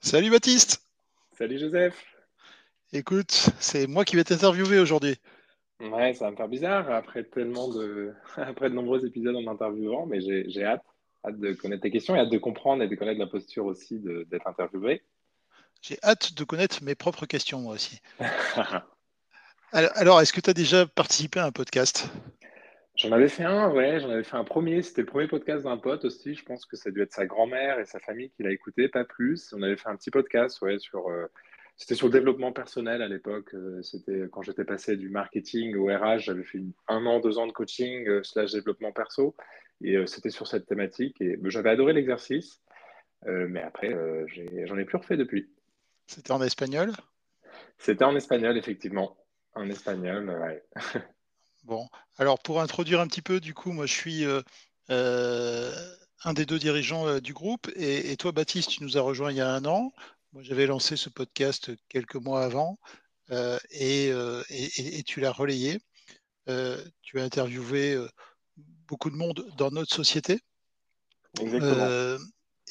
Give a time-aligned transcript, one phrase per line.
[0.00, 0.82] Salut Baptiste.
[1.36, 1.94] Salut Joseph.
[2.92, 5.16] Écoute, c'est moi qui vais t'interviewer aujourd'hui.
[5.80, 10.06] Ouais, ça va me faire bizarre après tellement de, après de nombreux épisodes en interviewant,
[10.06, 10.84] mais j'ai hâte,
[11.26, 13.98] hâte de connaître tes questions et hâte de comprendre et de connaître la posture aussi
[13.98, 15.02] d'être interviewé.
[15.82, 18.00] J'ai hâte de connaître mes propres questions moi aussi.
[19.72, 22.08] alors, est-ce que tu as déjà participé à un podcast?
[22.98, 24.82] J'en avais fait un, ouais, j'en avais fait un premier.
[24.82, 26.34] C'était le premier podcast d'un pote aussi.
[26.34, 28.88] Je pense que ça a dû être sa grand-mère et sa famille qui l'a écouté,
[28.88, 29.54] pas plus.
[29.56, 31.08] On avait fait un petit podcast, ouais, sur.
[31.08, 31.26] Euh,
[31.76, 33.54] c'était sur le développement personnel à l'époque.
[33.54, 36.18] Euh, c'était quand j'étais passé du marketing au RH.
[36.18, 39.36] J'avais fait un an, deux ans de coaching euh, slash développement perso.
[39.80, 41.20] Et c'était sur cette thématique.
[41.20, 42.60] Et j'avais adoré l'exercice.
[43.24, 43.94] mais après,
[44.66, 45.48] j'en ai, ai plus refait depuis.
[46.08, 46.90] C'était en espagnol?
[47.78, 49.16] C'était en espagnol, effectivement.
[49.54, 50.64] En espagnol, ouais.
[51.64, 54.42] Bon, alors pour introduire un petit peu, du coup, moi je suis euh,
[54.90, 55.72] euh,
[56.24, 59.36] un des deux dirigeants euh, du groupe et, toi, Baptiste, tu nous as rejoint il
[59.36, 59.92] y a un an.
[60.32, 62.78] Moi, j'avais lancé ce podcast quelques mois avant
[63.70, 64.12] et,
[65.06, 65.80] tu l'as relayé.
[66.46, 67.98] tu as interviewé
[68.86, 70.40] beaucoup de monde dans notre société.
[71.40, 72.18] Exactement.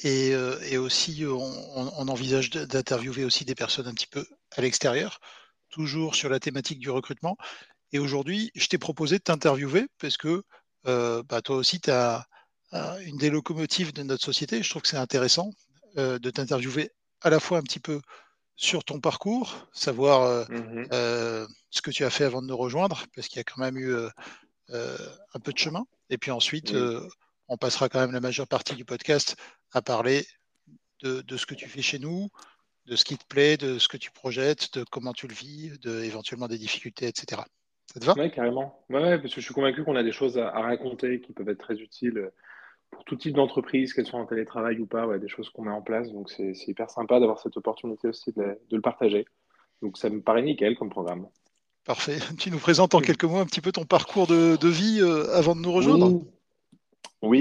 [0.02, 5.20] Et, aussi, on envisage d'interviewer aussi des personnes un petit peu à l'extérieur,
[5.68, 7.36] toujours sur la thématique du recrutement.
[7.92, 10.42] Et aujourd'hui, je t'ai proposé de t'interviewer parce que
[10.86, 12.26] euh, bah, toi aussi, tu as
[13.06, 14.62] une des locomotives de notre société.
[14.62, 15.50] Je trouve que c'est intéressant
[15.96, 16.90] euh, de t'interviewer
[17.22, 18.00] à la fois un petit peu
[18.56, 23.04] sur ton parcours, savoir euh, mmh ce que tu as fait avant de nous rejoindre,
[23.14, 23.94] parce qu'il y a quand même eu
[24.72, 25.84] un peu de chemin.
[26.08, 26.74] Et puis ensuite,
[27.46, 29.36] on passera quand même la majeure partie du podcast
[29.72, 30.26] à parler
[31.00, 32.30] de, de, ce que tu fais chez nous,
[32.86, 35.78] de ce qui te plaît, de ce que tu projettes, de comment tu le vis,
[35.80, 37.42] de éventuellement des difficultés, etc.
[37.92, 38.14] Ça te va?
[38.16, 38.84] Oui, carrément.
[38.90, 41.58] Ouais, parce que je suis convaincu qu'on a des choses à, raconter qui peuvent être
[41.58, 42.30] très utiles
[42.90, 45.70] pour tout type d'entreprise, qu'elles soient en télétravail ou pas, ouais, des choses qu'on met
[45.70, 46.10] en place.
[46.12, 49.26] Donc c'est hyper sympa d'avoir cette opportunité aussi de, le partager.
[49.82, 51.28] Donc ça me paraît nickel comme programme.
[51.84, 52.18] Parfait.
[52.38, 55.54] Tu nous présentes en quelques mots un petit peu ton parcours de, vie euh, avant
[55.54, 56.12] de nous rejoindre?
[56.12, 56.22] Oui,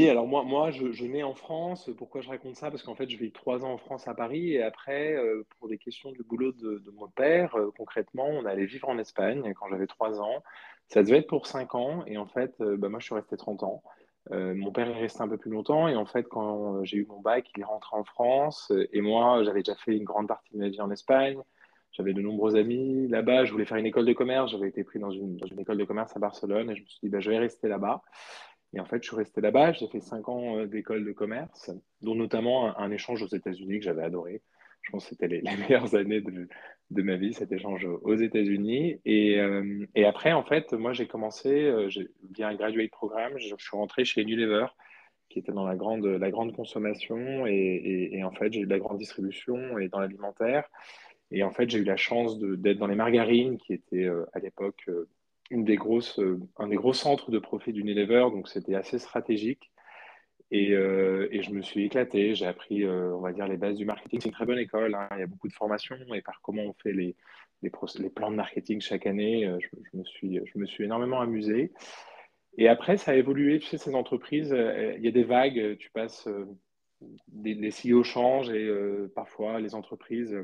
[0.10, 1.90] alors moi, moi je, je nais en France.
[1.98, 2.72] Pourquoi je raconte ça?
[2.72, 5.68] Parce qu'en fait, je vis trois ans en France à Paris et après, euh, pour
[5.70, 9.68] des questions du boulot de, mon père, euh, concrètement, on allait vivre en Espagne quand
[9.70, 10.44] j'avais trois ans.
[10.88, 13.38] Ça devait être pour cinq ans et en fait, euh, bah, moi, je suis resté
[13.38, 13.84] 30 ans.
[14.32, 17.22] mon père est resté un peu plus longtemps et en fait, quand j'ai eu mon
[17.22, 20.60] bac, il est rentré en France et moi, j'avais déjà fait une grande partie de
[20.60, 21.38] ma vie en Espagne.
[21.98, 23.46] J'avais de nombreux amis là-bas.
[23.46, 24.52] Je voulais faire une école de commerce.
[24.52, 26.88] J'avais été pris dans une, dans une école de commerce à Barcelone et je me
[26.88, 28.04] suis dit, bah, je vais rester là-bas.
[28.74, 29.74] Et en fait, je suis resté là-bas.
[29.74, 33.86] J'ai fait cinq ans euh, d'école de commerce, dont notamment un, échange aux États-Unis que
[33.86, 34.42] j'avais adoré.
[34.82, 39.00] Je pense que c'était les, meilleures années de, ma vie, cet échange aux États-Unis.
[39.06, 41.90] Et, euh, après, en fait, moi, j'ai commencé euh,
[42.32, 43.38] via un graduate programme.
[43.38, 44.68] Je, suis rentré chez Unilever,
[45.30, 47.48] qui était dans la grande, la grande consommation.
[47.48, 50.70] Et, en fait, j'ai eu de la grande distribution et dans l'alimentaire.
[51.32, 54.90] Et en fait, j'ai eu la chance d'être dans les margarines, qui étaient à l'époque
[55.50, 59.72] une des grosses, euh, un des gros centres de profit d'Unilever, donc c'était assez stratégique.
[60.50, 63.76] Et, euh, et, je me suis éclaté, j'ai appris, euh, on va dire, les bases
[63.76, 64.22] du marketing.
[64.22, 65.10] C'est une très bonne école, hein.
[65.14, 67.18] il y a beaucoup de formations et par comment on fait les,
[67.64, 71.74] les, plans de marketing chaque année, je, me suis, je me suis énormément amusé.
[72.58, 74.56] Et après, ça a évolué, tu sais, ces entreprises,
[74.98, 76.30] il y a des vagues, tu passes,
[77.28, 78.72] des, les CEO changent et
[79.16, 80.38] parfois les entreprises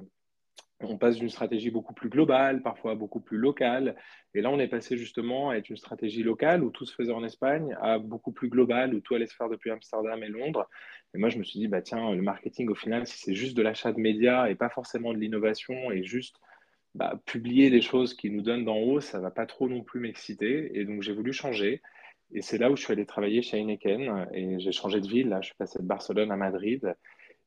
[0.83, 3.95] on passe d'une stratégie beaucoup plus globale, parfois beaucoup plus locale.
[4.33, 7.11] Et là, on est passé justement à être une stratégie locale où tout se faisait
[7.11, 10.67] en Espagne, à beaucoup plus globale où tout allait se faire depuis Amsterdam et Londres.
[11.13, 13.55] Et moi, je me suis dit, bah, tiens, le marketing, au final, si c'est juste
[13.55, 16.37] de l'achat de médias et pas forcément de l'innovation et juste
[16.95, 19.99] bah, publier les choses qui nous donnent d'en haut, ça va pas trop non plus
[19.99, 20.77] m'exciter.
[20.77, 21.81] Et donc, j'ai voulu changer.
[22.33, 25.29] Et c'est là où je suis allé travailler chez Heineken et j'ai changé de ville.
[25.29, 26.95] Là, je suis passé de Barcelone à Madrid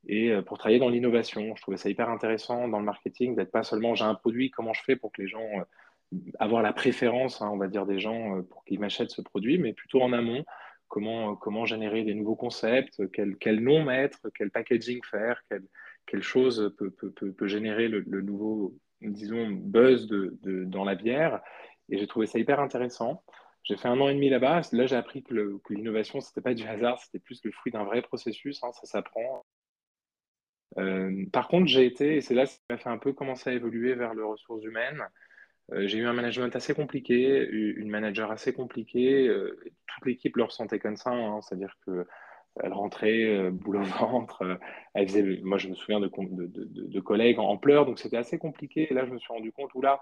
[0.07, 1.55] et euh, pour travailler dans l'innovation.
[1.57, 4.73] Je trouvais ça hyper intéressant dans le marketing d'être pas seulement j'ai un produit, comment
[4.73, 7.99] je fais pour que les gens euh, avoir la préférence, hein, on va dire des
[7.99, 10.45] gens euh, pour qu'ils m'achètent ce produit, mais plutôt en amont.
[10.89, 15.65] Comment, comment générer des nouveaux concepts, quel, quel nom mettre, quel packaging faire, quelle,
[16.07, 21.41] quelle chose peut, peut, peut, générer le, nouveau, disons, buzz de, de, dans la bière.
[21.89, 23.25] Et j'ai trouvé ça hyper intéressant.
[23.65, 24.61] J'ai fait un an et demi là-bas.
[24.71, 25.35] Là, j'ai appris que
[25.71, 28.63] l'innovation, ce n'était pas du hasard, c'était plus le fruit d'un vrai processus.
[28.63, 29.45] Hein, ça s'apprend.
[30.79, 33.53] Euh, par contre, j'ai été, et c'est là ça m'a fait un peu commencer à
[33.53, 35.03] évoluer vers les ressources humaines.
[35.73, 39.27] Euh, j'ai eu un management assez compliqué, une manager assez compliquée.
[39.27, 41.41] Euh, toute l'équipe le ressentait comme ça, hein.
[41.43, 42.07] c'est-à-dire que
[42.63, 44.59] elle rentrait boule au ventre.
[44.95, 48.91] elle faisait, moi, je me souviens de, de, collègues en, pleurs, donc c'était assez compliqué.
[48.91, 50.01] Et là, je me suis rendu compte où là,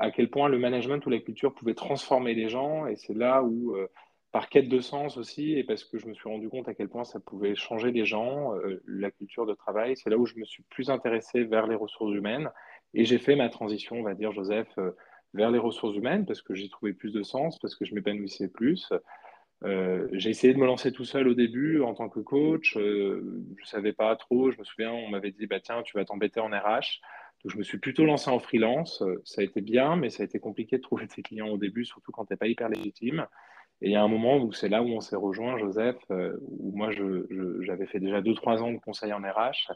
[0.00, 2.88] à quel point le management ou la culture pouvait transformer les gens.
[2.88, 3.76] Et c'est là où
[4.32, 6.88] par quête de sens aussi, et parce que je me suis rendu compte à quel
[6.88, 9.96] point ça pouvait changer les gens, euh, la culture de travail.
[9.96, 12.50] C'est là où je me suis plus intéressé vers les ressources humaines,
[12.94, 14.92] et j'ai fait ma transition, on va dire, Joseph, euh,
[15.34, 18.48] vers les ressources humaines, parce que j'y trouvais plus de sens, parce que je m'épanouissais
[18.48, 18.92] plus.
[19.64, 22.74] Euh, j'ai essayé de me lancer tout seul au début en tant que coach.
[22.74, 24.50] je ne savais pas trop.
[24.50, 27.00] Je me souviens, on m'avait dit bah, tiens, tu vas t'embêter en RH.
[27.42, 29.02] Donc, je me suis plutôt lancé en freelance.
[29.24, 31.84] Ça a été bien, mais ça a été compliqué de trouver ses clients au début,
[31.84, 33.26] surtout quand tu n'es pas hyper légitime.
[33.82, 36.36] Et il y a un moment où c'est là où on s'est rejoint, Joseph, euh,
[36.42, 36.90] où moi
[37.60, 39.72] j'avais fait déjà 2-3 ans de conseil en RH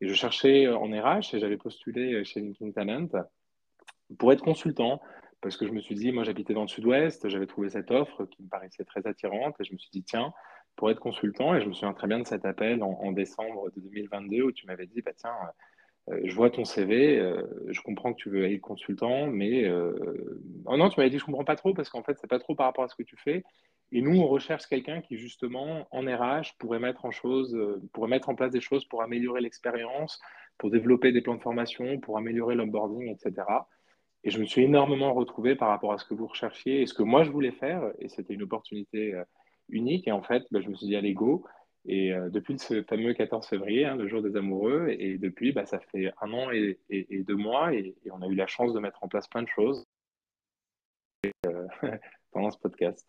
[0.00, 3.08] et je cherchais en RH et j'avais postulé chez LinkedIn Talent
[4.18, 5.00] pour être consultant.
[5.42, 8.26] Parce que je me suis dit, moi j'habitais dans le sud-ouest, j'avais trouvé cette offre
[8.26, 10.32] qui me paraissait très attirante et je me suis dit, tiens,
[10.76, 13.80] pour être consultant, et je me souviens très bien de cet appel en, décembre de
[13.80, 15.50] 2022 où tu m'avais dit, bah tiens, euh,
[16.08, 20.76] je vois ton CV, euh, je comprends que tu veux être consultant, mais euh, oh
[20.76, 22.66] non, tu m'avais dit je comprends pas trop parce qu'en fait c'est pas trop par
[22.66, 23.44] rapport à ce que tu fais.
[23.92, 27.56] Et nous, on recherche quelqu'un qui justement en RH pourrait mettre en chose,
[27.92, 30.18] pourrait mettre en place des choses pour améliorer l'expérience,
[30.58, 33.46] pour développer des plans de formation, pour améliorer l'onboarding, etc.
[34.24, 36.94] Et je me suis énormément retrouvé par rapport à ce que vous recherchiez et ce
[36.94, 37.92] que moi je voulais faire.
[37.98, 39.14] Et c'était une opportunité
[39.68, 40.08] unique.
[40.08, 41.44] Et en fait, ben, je me suis dit allez go.
[41.84, 45.66] Et euh, depuis ce fameux 14 février, hein, le jour des amoureux, et depuis, bah,
[45.66, 46.78] ça fait un an et,
[47.26, 49.84] deux mois, et, on a eu la chance de mettre en place plein de choses
[51.46, 51.66] euh,
[52.30, 53.04] pendant ce podcast.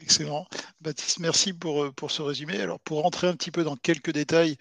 [0.00, 0.46] Excellent.
[0.80, 2.58] Baptiste, merci pour, euh, pour ce résumé.
[2.58, 4.56] Alors, pour rentrer un petit peu dans quelques détails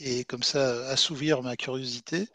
[0.00, 2.26] et comme ça assouvir ma curiosité,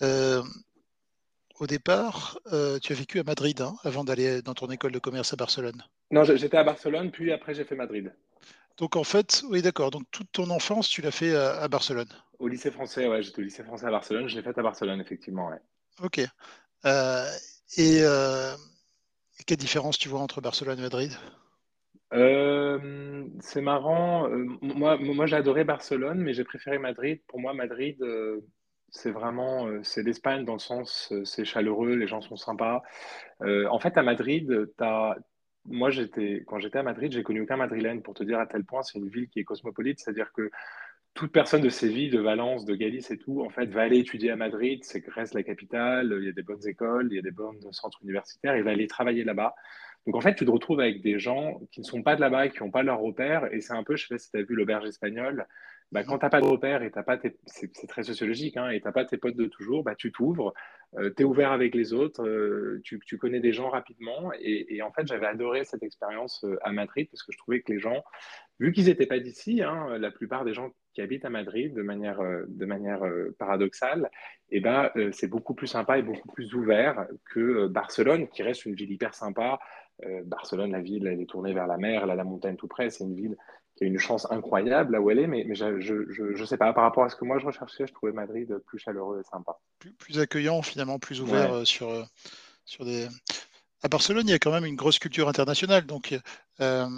[0.00, 2.38] au départ,
[2.80, 5.82] tu as vécu à Madrid hein, avant d'aller dans ton école de commerce à Barcelone.
[6.12, 8.12] Non, j'étais à Barcelone, puis après j'ai fait Madrid.
[8.76, 12.08] Donc en fait, oui d'accord, donc toute ton enfance, tu l'as fait à, Barcelone.
[12.38, 15.00] Au lycée français, ouais, j'étais au lycée français à Barcelone, je l'ai fait à Barcelone,
[15.00, 15.60] effectivement, ouais.
[16.02, 16.20] Ok.
[16.86, 17.26] Euh,
[17.78, 18.54] euh,
[19.38, 21.12] et, quelle différence tu vois entre Barcelone et Madrid?
[22.12, 24.28] Euh, C'est marrant,
[24.60, 27.20] moi, moi j'ai adoré Barcelone, mais j'ai préféré Madrid.
[27.28, 27.96] Pour moi, Madrid,
[28.90, 32.82] c'est vraiment, c'est l'Espagne dans le sens, c'est chaleureux, les gens sont sympas.
[33.40, 35.16] en fait, à Madrid, tu as
[35.66, 38.64] moi, j'étais, quand j'étais à Madrid, j'ai connu aucun Madrilène pour te dire à tel
[38.64, 40.50] point c'est une ville qui est cosmopolite, c'est-à-dire que
[41.14, 44.30] toute personne de Séville, de Valence, de Galice et tout, en fait, va aller étudier
[44.30, 47.22] à Madrid, c'est reste la capitale, il y a des bonnes écoles, il y a
[47.22, 49.54] des bons centres universitaires, il va aller travailler là-bas.
[50.06, 52.48] Donc en fait, tu te retrouves avec des gens qui ne sont pas de là-bas,
[52.48, 54.42] qui n'ont pas leur repère, et c'est un peu, je sais pas si tu as
[54.42, 55.46] vu l'auberge espagnole,
[55.94, 58.80] bah, quand tu n'as pas de repère et t'as pas c'est très sociologique, hein, et
[58.80, 60.52] tu n'as pas tes potes de toujours, bah, tu t'ouvres,
[60.96, 64.32] euh, tu es ouvert avec les autres, euh, tu, connais des gens rapidement.
[64.40, 67.70] Et, en fait, j'avais adoré cette expérience euh, à Madrid parce que je trouvais que
[67.70, 68.02] les gens,
[68.58, 71.82] vu qu'ils n'étaient pas d'ici, hein, la plupart des gens qui habitent à Madrid de
[71.82, 73.02] manière, de manière
[73.38, 74.10] paradoxale,
[74.50, 78.74] eh ben, c'est beaucoup plus sympa et beaucoup plus ouvert que Barcelone, qui reste une
[78.74, 79.60] ville hyper sympa.
[80.24, 83.04] Barcelone, la ville, elle est tournée vers la mer, a la montagne tout près, c'est
[83.04, 83.36] une ville
[83.76, 86.72] qui a une chance incroyable là où elle est, mais, mais je ne sais pas,
[86.72, 89.58] par rapport à ce que moi je recherchais, je trouvais Madrid plus chaleureux et sympa.
[89.98, 92.04] Plus, accueillant, finalement, plus ouvert euh, sur, euh,
[92.64, 93.08] sur des.
[93.82, 96.18] À Barcelone, il y a quand même une grosse culture internationale, donc
[96.60, 96.88] euh,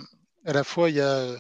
[0.45, 1.35] à la fois il y a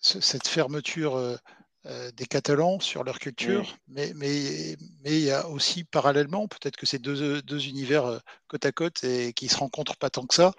[0.00, 1.38] cette fermeture
[1.84, 6.86] des Catalans sur leur culture, mais, mais, mais il y a aussi parallèlement, peut-être que
[6.86, 10.54] c'est deux, deux univers côte à côte et qui se rencontrent pas tant que ça,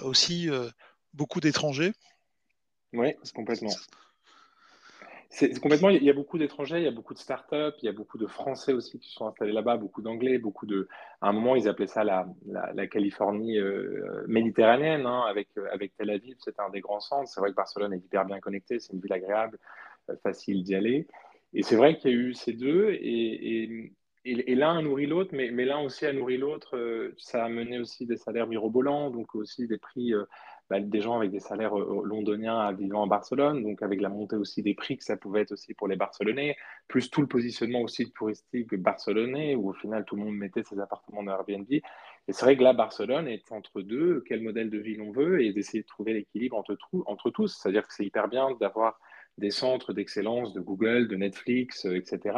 [0.00, 0.48] aussi
[1.12, 1.92] beaucoup d'étrangers
[2.92, 3.70] oui, complètement.
[5.34, 5.88] C'est complètement.
[5.88, 8.18] Il y a beaucoup d'étrangers, il y a beaucoup de startups, il y a beaucoup
[8.18, 10.88] de Français aussi qui sont installés là-bas, beaucoup d'Anglais, beaucoup de.
[11.22, 15.96] À un moment, ils appelaient ça la, la, Californie euh, méditerranéenne, hein, avec, euh, avec
[15.96, 17.30] Tel Aviv, c'est un des grands centres.
[17.30, 19.58] C'est vrai que Barcelone est hyper bien connectée, c'est une ville agréable,
[20.10, 21.06] euh, facile d'y aller.
[21.54, 23.92] Et c'est vrai qu'il y a eu ces deux, et, et,
[24.26, 27.12] et, l'un a nourri l'autre, mais, mais l'un aussi a nourri l'autre.
[27.16, 30.12] ça a mené aussi des salaires mirobolants, donc aussi des prix.
[30.70, 34.36] Bah, des gens avec des salaires euh, londoniens vivant à Barcelone, donc avec la montée
[34.36, 36.56] aussi des prix que ça pouvait être aussi pour les Barcelonais,
[36.88, 40.80] plus tout le positionnement aussi touristique barcelonais, où au final tout le monde mettait ses
[40.80, 41.70] appartements dans Airbnb.
[41.70, 41.82] Et
[42.28, 45.52] c'est vrai que là, Barcelone est entre deux, quel modèle de ville on veut, et
[45.52, 47.58] d'essayer de trouver l'équilibre entre, entre tous.
[47.60, 48.98] C'est-à-dire que c'est hyper bien d'avoir
[49.38, 52.36] des centres d'excellence de Google, de Netflix, euh, etc.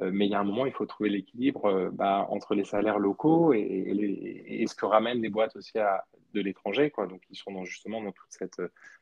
[0.00, 2.98] Euh, mais il y a un moment, il faut trouver l'équilibre bah, entre les salaires
[2.98, 7.06] locaux et, et, et, ce que ramènent les boîtes aussi à, de l'étranger, quoi.
[7.06, 8.60] Donc ils sont dans, justement dans toute cette,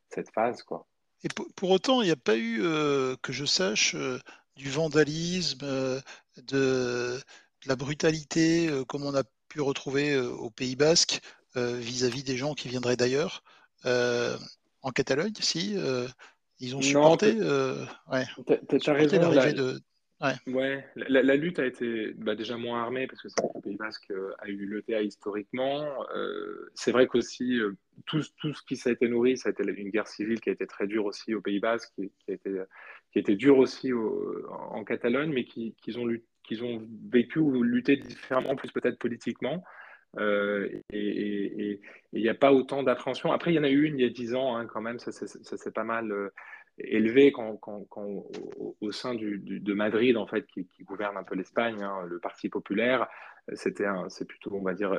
[0.09, 0.87] cette phase, quoi.
[1.25, 4.19] Et pour, autant, il n'y a pas eu, euh, que je sache, euh,
[4.57, 6.01] du vandalisme, euh,
[6.37, 7.19] de,
[7.67, 11.21] la brutalité, comme on a pu retrouver au Pays Basque
[11.57, 13.43] vis-à-vis des gens qui viendraient d'ailleurs.
[13.87, 15.75] en Catalogne, si,
[16.61, 18.27] ils ont supporté, ouais,
[18.87, 19.81] l'arrivée de,
[20.47, 24.33] Ouais, La, lutte a été bah, déjà moins armée parce que le Pays Basque euh,
[24.39, 26.05] a eu l'ETA historiquement.
[26.15, 27.77] Euh, c'est vrai qu'aussi, euh,
[28.07, 30.53] tout, tout, ce qui s'est été nourri, ça a été une guerre civile qui a
[30.53, 32.51] été très dure aussi au Pays Basque, qui, qui, a, été,
[33.13, 36.09] qui a dure aussi en Catalogne, mais qu'ils qui ont,
[36.43, 39.63] qu'ils ont vécu ou lutté différemment, plus peut-être politiquement.
[40.19, 41.81] Et
[42.13, 43.33] il n'y a pas autant d'appréhension.
[43.33, 44.99] Après, il y en a eu une il y a dix ans, hein, quand même,
[44.99, 46.31] ça s'est pas mal
[46.79, 47.59] élevé quand,
[48.81, 53.07] au, sein de Madrid, en fait, qui, gouverne un peu l'Espagne, hein, le Parti populaire,
[53.53, 54.99] c'était c'est plutôt, on va dire,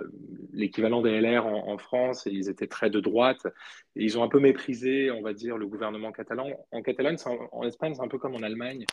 [0.53, 3.48] l'équivalent des LR en, France, ils étaient très de droite,
[3.96, 6.50] ils ont un peu méprisé, on va dire, le gouvernement catalan.
[6.72, 7.17] En Catalogne,
[7.51, 8.86] en, Espagne, c'est un peu comme en Allemagne,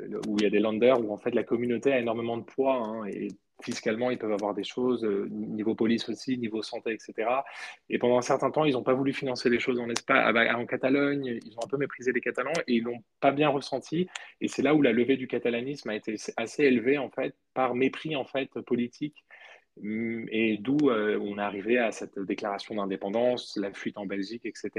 [0.00, 2.44] euh, où il y a des landers, où en fait la communauté a énormément de
[2.44, 3.04] poids, hein,
[3.62, 7.28] fiscalement, ils peuvent avoir des choses, euh, niveau police aussi, niveau santé, etc.
[7.88, 10.32] Et pendant un certain temps, ils n'ont pas voulu financer les choses en Espagne, ah
[10.32, 13.48] bah, en Catalogne, ils ont un peu méprisé les Catalans et ils l'ont pas bien
[13.48, 14.08] ressenti.
[14.40, 17.74] Et c'est là où la levée du catalanisme a été assez élevée, en fait, par
[17.74, 19.24] mépris, en fait, politique.
[19.82, 24.44] Hum, et d'où euh, on est arrivé à cette déclaration d'indépendance, la fuite en Belgique,
[24.44, 24.70] etc.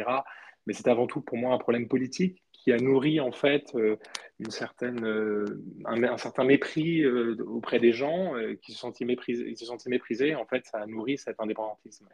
[0.65, 3.97] Mais c'est avant tout pour moi un problème politique qui a nourri en fait euh,
[4.39, 9.65] une certaine, euh, un, certain mépris euh, auprès des gens qui se sentaient méprisés, se
[9.65, 10.35] sentaient méprisés.
[10.35, 12.07] En fait, ça a nourri cet indépendantisme.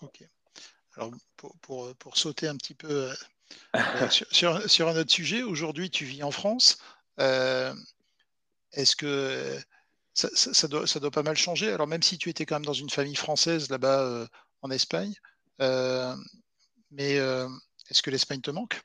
[0.00, 0.24] Ok.
[0.96, 3.08] Alors pour, pour, sauter un petit peu
[4.10, 6.78] sur, sur, un autre sujet, aujourd'hui tu vis en France.
[7.18, 9.56] Est-ce que
[10.12, 11.72] ça, ça, doit, ça, doit, pas mal changer?
[11.72, 14.28] Alors même si tu étais quand même dans une famille française là-bas
[14.60, 15.14] en Espagne,
[16.90, 18.82] mais est-ce que l'Espagne te manque?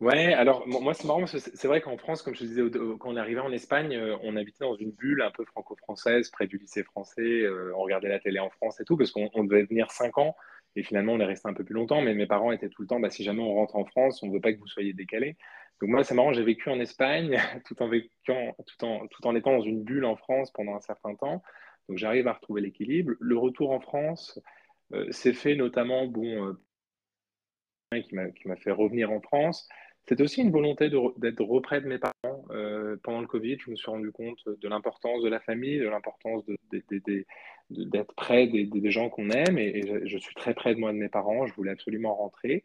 [0.00, 2.62] Ouais, alors moi c'est marrant c'est vrai qu'en France, comme je disais,
[3.00, 6.46] quand on arrivé en Espagne, euh, on habitait dans une bulle un peu franco-française, près
[6.46, 9.64] du lycée français, euh, on regardait la télé en France et tout, parce qu'on devait
[9.64, 10.36] venir 5 ans,
[10.76, 12.86] et finalement on est resté un peu plus longtemps, mais mes parents étaient tout le
[12.88, 14.92] temps, bah, si jamais on rentre en France, on ne veut pas que vous soyez
[14.92, 15.36] décalé.
[15.80, 17.36] Donc moi c'est marrant, j'ai vécu en Espagne
[17.66, 17.90] tout en,
[19.34, 21.42] étant dans une bulle en France pendant un certain temps,
[21.88, 23.14] donc j'arrive à retrouver l'équilibre.
[23.18, 24.40] Le retour en France
[24.92, 26.56] euh, s'est fait notamment, bon,
[27.90, 29.68] qui m'a fait revenir en France
[30.08, 30.88] c'était aussi une volonté
[31.18, 32.44] d'être auprès de mes parents.
[32.50, 35.88] Euh, pendant le Covid, je me suis rendu compte de l'importance de la famille, de
[35.88, 39.58] l'importance d'être près des, gens qu'on aime.
[39.58, 41.46] Et, je, suis très près de moi, de mes parents.
[41.46, 42.64] Je voulais absolument rentrer.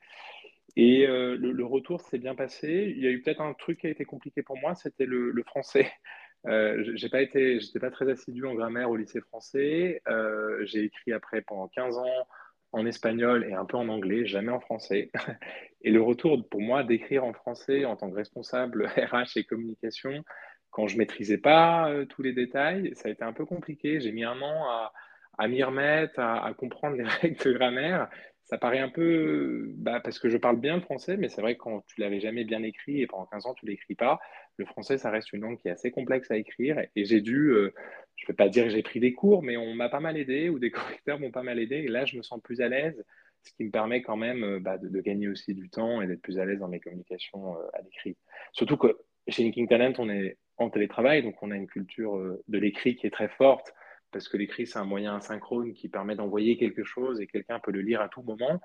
[0.77, 2.93] Et euh, le, retour s'est bien passé.
[2.95, 5.43] Il y a eu peut-être un truc qui a été compliqué pour moi, c'était le,
[5.45, 5.91] français.
[6.45, 10.01] Euh, j'ai pas j'étais pas très assidu en grammaire au lycée français.
[10.09, 12.27] Euh, j'ai écrit après pendant 15 ans
[12.73, 15.11] en espagnol et un peu en anglais, jamais en français.
[15.85, 20.23] Et le retour pour moi d'écrire en français en tant que responsable RH et communication,
[20.71, 23.99] quand je maîtrisais pas euh, tous les détails, ça a été un peu compliqué.
[23.99, 24.89] J'ai mis un an
[25.37, 28.09] à, m'y remettre, à, à, comprendre les règles de grammaire
[28.45, 31.55] ça paraît un peu, bah, parce que je parle bien le français, mais c'est vrai
[31.55, 34.19] que quand tu l'avais jamais bien écrit et pendant 15 ans tu l'écris pas,
[34.57, 37.49] le français ça reste une langue qui est assez complexe à écrire et j'ai dû,
[37.49, 37.73] euh,
[38.15, 40.17] je ne vais pas dire que j'ai pris des cours, mais on m'a pas mal
[40.17, 42.69] aidé ou des correcteurs m'ont pas mal aidé et là je me sens plus à
[42.69, 43.03] l'aise,
[43.43, 46.21] ce qui me permet quand même euh, bah, de, gagner aussi du temps et d'être
[46.21, 48.17] plus à l'aise dans mes communications euh, à l'écrit.
[48.51, 52.17] Surtout que chez Linking Talent on est en télétravail, donc on a une culture
[52.47, 53.73] de l'écrit qui est très forte
[54.13, 57.71] parce que l'écrit, c'est un moyen asynchrone qui permet d'envoyer quelque chose et quelqu'un peut
[57.71, 58.61] le lire à tout moment.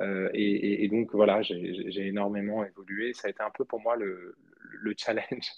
[0.00, 3.12] Euh, et, donc, voilà, j'ai énormément évolué.
[3.12, 4.34] Ça a été un peu pour moi le,
[4.96, 5.48] challenge.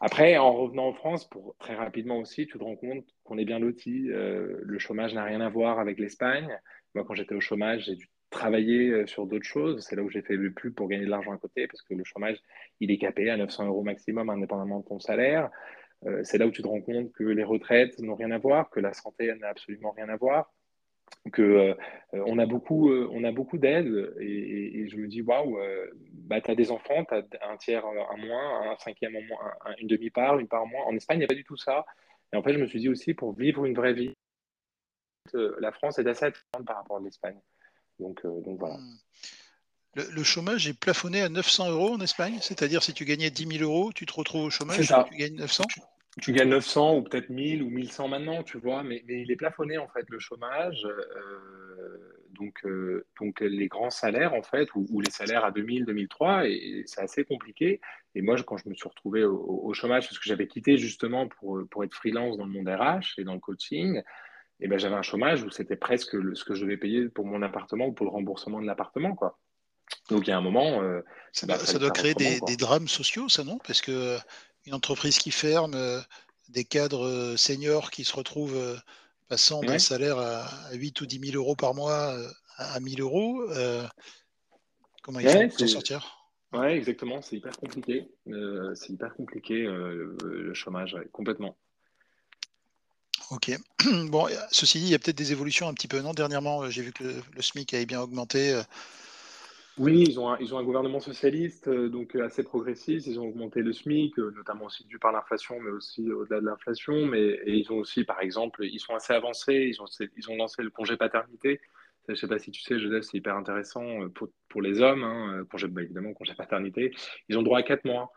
[0.00, 3.44] Après, en revenant en France, pour très rapidement aussi, tu te rends compte qu'on est
[3.44, 4.10] bien loti.
[4.10, 6.48] Euh, le chômage n'a rien à voir avec l'Espagne.
[6.94, 9.86] Moi, quand j'étais au chômage, j'ai dû travailler euh, sur d'autres choses.
[9.88, 11.94] C'est là où j'ai fait le plus pour gagner de l'argent à côté, parce que
[11.94, 12.38] le chômage,
[12.80, 15.50] il est capé à 900 euros maximum, indépendamment de ton salaire.
[16.24, 18.80] C'est là où tu te rends compte que les retraites n'ont rien à voir, que
[18.80, 20.52] la santé n'a absolument rien à voir,
[21.32, 21.74] que euh,
[22.12, 25.58] on a beaucoup, euh, on a beaucoup d'aides et, je me dis waouh,
[26.12, 29.52] bah, tu as des enfants, tu as un tiers un moins, un cinquième en moins,
[29.78, 30.84] une demi-part, une part en moins.
[30.86, 31.86] En Espagne, il n'y a pas du tout ça.
[32.32, 34.14] Et en fait, je me suis dit aussi pour vivre une vraie vie,
[35.32, 37.38] la France est assez attirante par rapport à l'Espagne.
[37.98, 38.76] Donc, donc voilà.
[38.76, 38.98] Hmm.
[39.94, 43.70] Le, chômage est plafonné à 900 euros en Espagne, c'est-à-dire si tu gagnais 10 000
[43.70, 44.78] euros, tu te retrouves au chômage,
[45.10, 45.64] tu gagnes 900
[46.20, 49.78] tu gagnes 900 ou peut-être 1000 ou 1100 maintenant, tu vois, mais, il est plafonné
[49.78, 50.84] en fait le chômage.
[50.84, 56.48] Euh, donc, euh, donc les grands salaires en fait, ou, les salaires à 2000, 2003,
[56.48, 57.80] et, c'est assez compliqué.
[58.14, 61.60] Et moi, quand je me suis retrouvé au, chômage, parce que j'avais quitté justement pour,
[61.70, 64.02] pour être freelance dans le monde RH et dans le coaching,
[64.60, 67.42] et ben j'avais un chômage où c'était presque ce que je devais payer pour mon
[67.42, 69.38] appartement ou pour le remboursement de l'appartement, quoi.
[70.08, 71.00] Donc il y a un moment, euh,
[71.32, 73.58] ça, doit, ça doit créer des, des, drames sociaux, ça non?
[73.66, 74.18] Parce que
[74.66, 76.00] une entreprise qui ferme, euh,
[76.48, 78.76] des cadres euh, seniors qui se retrouvent euh,
[79.28, 82.14] passant d'un salaire à 8 ou 10 000 euros par mois
[82.58, 83.42] à 1000 euros.
[85.02, 86.28] comment ils vont s'en sortir?
[86.52, 87.22] Oui, exactement.
[87.22, 88.10] C'est hyper compliqué.
[88.74, 91.56] c'est hyper compliqué le chômage, complètement.
[93.30, 93.52] Ok.
[94.10, 96.02] Bon, ceci dit, il y a peut-être des évolutions un petit peu.
[96.02, 98.60] Non, dernièrement, j'ai vu que le, SMIC avait bien augmenté.
[99.78, 103.06] Oui, ils ont un, ils ont un gouvernement socialiste, donc assez progressiste.
[103.06, 107.06] Ils ont augmenté le SMIC, notamment aussi dû par l'inflation, mais aussi au-delà de l'inflation.
[107.06, 109.70] Mais et ils ont aussi, par exemple, ils sont assez avancés.
[109.70, 109.86] Ils ont,
[110.16, 111.60] ils ont lancé le congé paternité.
[112.08, 114.08] Je ne sais pas si tu sais, Joseph, c'est hyper intéressant
[114.48, 115.04] pour, les hommes.
[115.04, 116.92] Hein, congé, bah, évidemment, congé paternité.
[117.28, 118.12] Ils ont droit à 4 mois.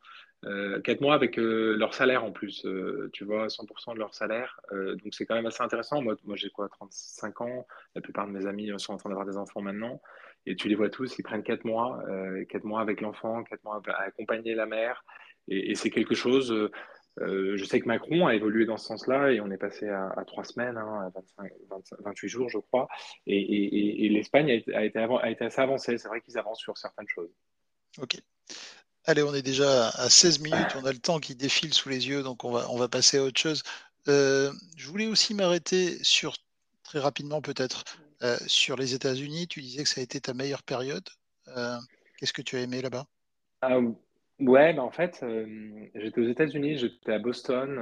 [0.45, 4.13] Euh, 4 mois avec euh, leur salaire en plus, euh, tu vois, 100% de leur
[4.13, 4.59] salaire.
[4.73, 6.01] Euh, donc c'est quand même assez intéressant.
[6.01, 7.67] Moi, moi j'ai quoi, 35 ans.
[7.95, 10.01] La plupart de mes amis sont en train d'avoir des enfants maintenant.
[10.45, 12.03] Et tu les vois tous, ils prennent 4 mois,
[12.49, 15.03] 4 mois avec l'enfant, 4 mois à accompagner la mère.
[15.47, 16.53] Et, c'est quelque chose.
[17.17, 20.23] je sais que Macron a évolué dans ce sens-là et on est passé à, à
[20.25, 22.87] 3 semaines, hein, à 25, 25, 28 jours, je crois.
[23.25, 25.97] Et, l'Espagne a, été, assez avancée.
[25.97, 27.31] C'est vrai qu'ils avancent sur certaines choses.
[27.99, 28.17] Ok.
[29.07, 32.07] Allez, on est déjà à 16 minutes, on a le temps qui défile sous les
[32.07, 33.61] yeux, donc on va, passer à autre chose.
[34.07, 36.33] Euh, je voulais aussi m'arrêter sur,
[36.83, 37.83] très rapidement peut-être,
[38.23, 39.47] euh, sur les États-Unis.
[39.47, 41.07] Tu disais que ça a été ta meilleure période.
[41.49, 41.77] Euh,
[42.17, 43.05] Qu'est-ce que tu as aimé là-bas?
[43.61, 43.79] Ah,
[44.41, 45.23] Ouais, bah en fait,
[45.95, 47.73] j'étais aux États-Unis, j'étais à Boston,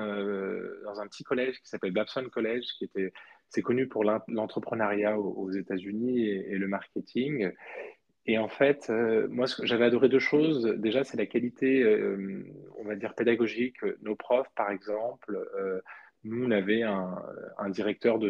[0.83, 3.11] dans un petit collège qui s'appelle Babson College, qui était,
[3.49, 7.51] c'est connu pour l'entrepreneuriat aux, États-Unis et, le marketing.
[8.25, 10.63] Et en fait, euh, moi, j'avais adoré deux choses.
[10.77, 12.45] Déjà, c'est la qualité, euh,
[12.77, 13.77] on va dire, pédagogique.
[14.01, 15.81] Nos profs, par exemple, euh,
[16.23, 18.29] nous, on avait un, directeur de,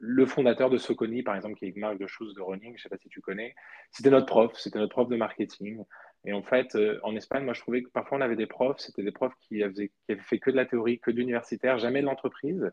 [0.00, 2.78] le fondateur de Soconi, par exemple, qui est une marque de choses de running, je
[2.78, 3.54] ne sais pas si tu connais.
[3.90, 5.84] C'était notre prof, c'était notre prof de marketing.
[6.24, 9.02] Et en fait, en Espagne, moi, je trouvais que parfois, on avait des profs, c'était
[9.02, 12.72] des profs qui avaient, fait que de la théorie, que d'universitaire, jamais de l'entreprise.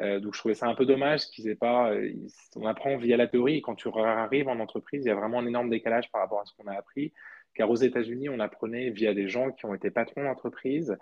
[0.00, 1.90] Euh, donc je trouvais ça un peu dommage qu'ils aient pas.
[1.92, 2.12] Euh,
[2.56, 5.38] on apprend via la théorie et quand tu arrives en entreprise, il y a vraiment
[5.38, 7.12] un énorme décalage par rapport à ce qu'on a appris.
[7.54, 10.96] Car aux États-Unis, on apprenait via des gens qui ont été patrons d'entreprise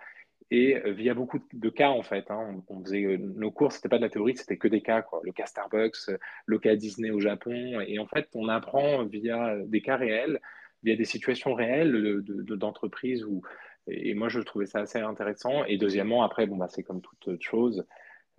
[0.51, 2.29] et euh, via beaucoup de cas en fait.
[2.29, 2.63] Hein.
[2.67, 5.21] On, faisait nos cours, c'était pas de la théorie, c'était que des cas, quoi.
[5.23, 6.09] Le cas Starbucks,
[6.45, 10.39] le cas Disney au Japon, et en fait, on apprend via des cas réels,
[10.83, 13.21] via des situations réelles d'entreprise.
[13.21, 13.41] De,
[13.87, 15.63] et moi, je trouvais ça assez intéressant.
[15.65, 17.85] Et deuxièmement, après, bon, bah, c'est comme toute chose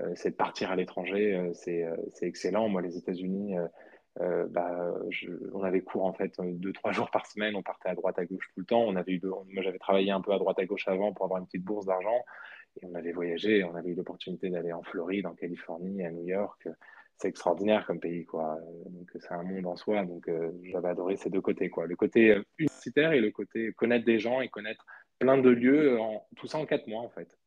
[0.01, 2.69] euh, c'est de partir à l'étranger, euh, euh, c'est excellent.
[2.69, 3.55] Moi, les États-Unis,
[4.19, 4.95] bah,
[5.53, 8.25] on avait cours en fait deux, trois jours par semaine, on partait à droite à
[8.25, 8.83] gauche tout le temps.
[8.83, 11.41] On avait eu, moi, j'avais travaillé un peu à droite à gauche avant pour avoir
[11.41, 12.25] une petite bourse d'argent.
[12.81, 16.27] Et on avait voyagé, on avait eu l'opportunité d'aller en Floride, en Californie, à New
[16.27, 16.69] York.
[17.17, 18.59] C'est extraordinaire comme pays, quoi.
[18.87, 20.05] Donc c'est un monde en soi.
[20.05, 20.31] Donc
[20.65, 21.87] j'avais adoré ces deux côtés, quoi.
[21.87, 24.85] Le côté universitaire et le côté connaître des gens et connaître
[25.19, 27.39] plein de lieux, en, tout ça en quatre mois, en fait.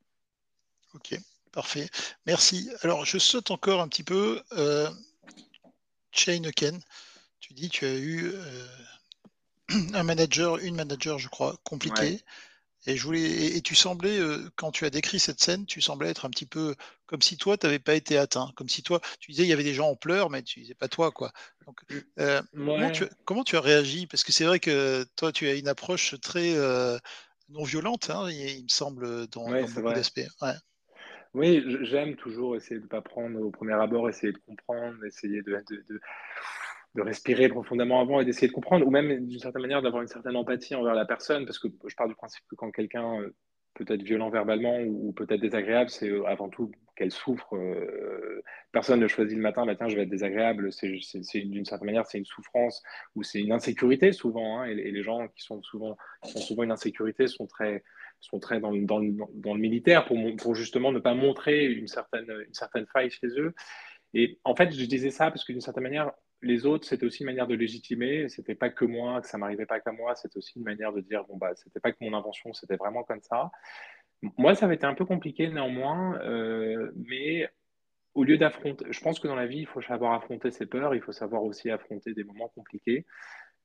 [0.96, 1.16] Ok.
[1.52, 1.88] Parfait.
[2.28, 2.70] Merci.
[2.84, 4.42] Alors, je saute encore un petit peu.
[4.54, 4.88] Euh,
[6.12, 6.80] Ken,
[7.40, 8.68] tu dis tu as eu euh,
[9.94, 12.22] un manager, une manager, je crois, compliquée.
[12.88, 16.10] Et, je voulais, et, tu semblais, euh, quand tu as décrit cette scène, tu semblais
[16.10, 16.76] être un petit peu
[17.08, 18.52] comme si toi, tu n'avais pas été atteint.
[18.56, 20.76] Comme si toi, tu disais, il y avait des gens en pleurs, mais tu disais
[20.76, 21.12] pas toi.
[21.12, 21.32] quoi.
[21.68, 21.82] Donc,
[22.20, 22.42] euh,
[23.26, 24.08] comment, tu, as réagi?
[24.08, 26.56] Parce que c'est vrai que toi, tu as une approche très
[27.50, 30.22] non violente, hein, il, me semble, dans, dans beaucoup d'aspects.
[31.36, 35.44] Oui, j'aime toujours essayer de ne pas prendre au premier abord, essayer de comprendre, essayer
[35.44, 36.00] de, de,
[36.96, 40.08] de, respirer profondément avant et d'essayer de comprendre, ou même d'une certaine manière d'avoir une
[40.08, 43.36] certaine empathie envers la personne, parce que je pars du principe que quand quelqu'un euh,
[43.76, 47.56] peut être violent verbalement ou, peut-être désagréable, c'est euh, avant tout qu'elle souffre.
[47.56, 52.18] Euh, personne ne choisit le matin, matin je vais être désagréable, d'une certaine manière c'est
[52.18, 52.82] une souffrance
[53.16, 56.64] ou c'est une insécurité souvent, hein, et, les gens qui sont souvent, qui ont souvent
[56.64, 57.84] une insécurité sont très
[58.20, 62.86] sont très dans, le militaire pour, pour, justement ne pas montrer une certaine, une certaine
[62.88, 63.54] faille chez eux.
[64.14, 67.24] Et en fait, je disais ça parce que d'une certaine manière, les autres, c'était aussi
[67.24, 68.30] une manière de légitimer.
[68.30, 70.16] C'était pas que moi, que ça m'arrivait pas qu'à moi.
[70.16, 73.04] C'était aussi une manière de dire bon bah, c'était pas que mon invention, c'était vraiment
[73.04, 73.52] comme ça.
[74.38, 77.50] Moi, ça avait été un peu compliqué néanmoins, euh, mais
[78.16, 80.96] au lieu d'affronter, je pense que dans la vie, il faut savoir affronter ses peurs.
[80.96, 83.06] Il faut savoir aussi affronter des moments compliqués.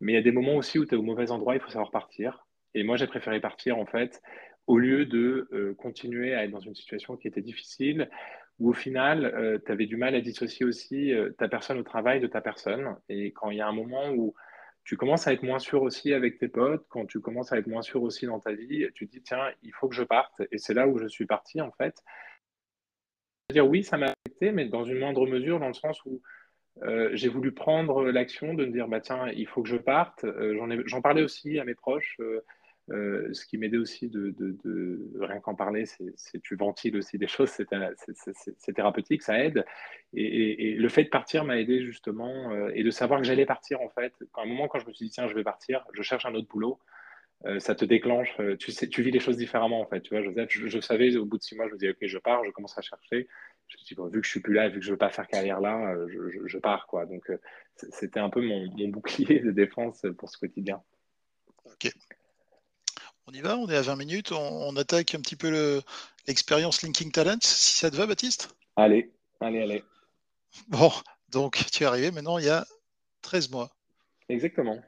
[0.00, 1.70] Mais il y a des moments aussi où tu es au mauvais endroit, il faut
[1.70, 2.46] savoir partir.
[2.74, 4.20] Et moi, j'ai préféré partir, en fait,
[4.66, 8.10] au lieu de euh, continuer à être dans une situation qui était difficile,
[8.58, 11.82] où au final, euh, tu avais du mal à dissocier aussi euh, ta personne au
[11.82, 12.96] travail de ta personne.
[13.08, 14.34] Et quand il y a un moment où
[14.84, 17.66] tu commences à être moins sûr aussi avec tes potes, quand tu commences à être
[17.66, 20.42] moins sûr aussi dans ta vie, tu te dis, tiens, il faut que je parte.
[20.50, 22.02] Et c'est là où je suis parti, en fait.
[23.50, 26.20] dire oui, ça m'a affecté, mais dans une moindre mesure, dans le sens où
[27.12, 30.26] j'ai voulu prendre l'action de me dire, bah, tiens, il faut que je parte.
[30.86, 32.16] J'en parlais aussi à mes proches.
[32.20, 32.44] Euh,
[32.88, 34.34] ce qui m'aidait aussi de,
[35.18, 39.64] rien qu'en parler, c'est tu ventiles aussi des choses, c'est thérapeutique, ça aide.
[40.12, 43.80] Et, le fait de partir m'a aidé justement euh, et de savoir que j'allais partir
[43.80, 44.12] en fait.
[44.34, 46.34] À un moment, quand je me suis dit tiens, je vais partir, je cherche un
[46.34, 46.78] autre boulot,
[47.46, 50.00] euh, ça te déclenche, tu, vis les choses différemment en fait.
[50.02, 52.18] Tu vois, je, je, savais au bout de six mois, je me disais ok, je
[52.18, 53.28] pars, je commence à chercher.
[53.68, 55.96] je vu que je suis plus là, vu que je veux pas faire carrière là,
[56.08, 57.06] je, pars quoi.
[57.06, 57.30] Donc
[57.76, 60.82] c'était un peu mon, bouclier de défense pour ce quotidien.
[61.64, 61.90] Ok.
[63.26, 65.82] On y va, on est à 20 minutes, on, attaque un petit peu
[66.26, 68.54] l'expérience Linking Talent, si ça te va, Baptiste?
[68.76, 69.10] Allez,
[69.40, 69.84] allez, allez.
[70.68, 70.90] Bon,
[71.30, 72.66] donc tu es arrivé maintenant il y a
[73.22, 73.70] 13 mois.
[74.28, 74.82] Exactement.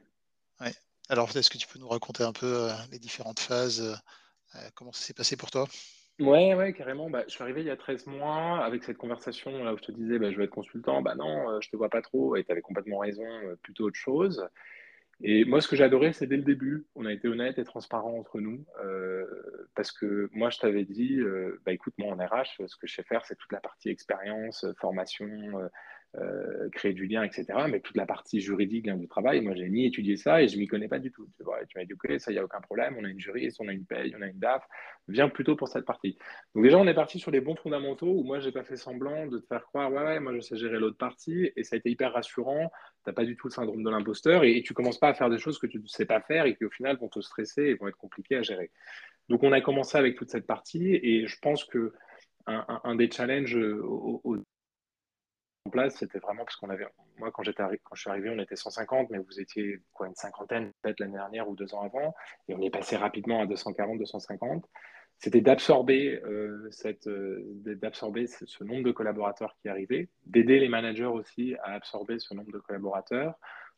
[0.60, 0.72] Ouais.
[1.08, 3.94] Alors, est-ce que tu peux nous raconter un peu euh, les différentes phases euh,
[4.56, 5.66] euh, Comment ça s'est passé pour toi?
[6.18, 7.10] Ouais, ouais, carrément.
[7.10, 9.82] Bah, je suis arrivé il y a 13 mois avec cette conversation là où je
[9.82, 11.02] te disais bah, je vais être consultant.
[11.02, 13.26] Bah non, je te vois pas trop et tu avais complètement raison,
[13.62, 14.46] plutôt autre chose.
[15.22, 17.64] Et moi, ce que j'ai adoré, c'est dès le début, on a été honnête et
[17.64, 18.64] transparent entre nous,
[19.74, 21.20] parce que moi, je t'avais dit,
[21.64, 24.66] bah écoute, moi en RH, ce que je sais faire, c'est toute la partie expérience,
[24.78, 25.26] formation,
[26.14, 27.44] euh, créer du lien, etc.
[27.68, 30.66] Mais toute la partie juridique du travail, moi, j'ai ni étudié ça et je m'y
[30.66, 31.28] connais pas du tout.
[31.36, 31.44] Tu,
[31.76, 33.72] m'as dit, OK, ça, il n'y a aucun problème, on a une juriste, on a
[33.72, 34.66] une paye, on a une DAF,
[35.08, 36.16] viens plutôt pour cette partie.
[36.54, 39.26] Donc déjà, on est parti sur les bons fondamentaux où moi, j'ai pas fait semblant
[39.26, 41.78] de te faire croire, ouais, ouais, moi, je sais gérer l'autre partie et ça a
[41.78, 42.70] été hyper rassurant.
[43.04, 45.28] Tu n'as pas du tout le syndrome de l'imposteur et, tu commences pas à faire
[45.28, 47.62] des choses que tu ne sais pas faire et qui, au final, vont te stresser
[47.64, 48.70] et vont être compliquées à gérer.
[49.28, 51.92] Donc, on a commencé avec toute cette partie et je pense que
[52.46, 54.38] un, des challenges au
[55.70, 56.86] place, c'était vraiment parce qu'on avait,
[57.18, 60.14] moi quand j'étais quand je suis arrivé, on était 150, mais vous étiez quoi une
[60.14, 62.14] cinquantaine peut-être l'année dernière ou deux ans avant,
[62.48, 64.68] et on est passé rapidement à 240, 250.
[65.18, 66.68] C'était d'absorber euh,
[67.06, 67.46] euh,
[67.80, 72.58] ce, nombre de collaborateurs qui arrivaient, d'aider les managers aussi à absorber ce nombre de
[72.58, 73.34] collaborateurs,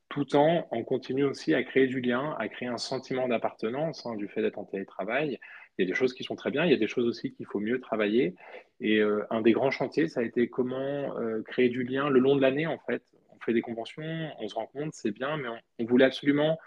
[0.08, 4.16] tout en en continue aussi à créer du lien, à créer un sentiment d'appartenance hein,
[4.16, 5.38] du fait d'être en télétravail,
[5.78, 7.32] il y a des choses qui sont très bien, il y a des choses aussi
[7.32, 8.34] qu'il faut mieux travailler.
[8.80, 12.18] Et euh, un des grands chantiers, ça a été comment euh, créer du lien le
[12.18, 13.02] long de l'année, en fait.
[13.30, 16.58] On fait des conventions, on se rend compte, c'est bien, mais on, voulait absolument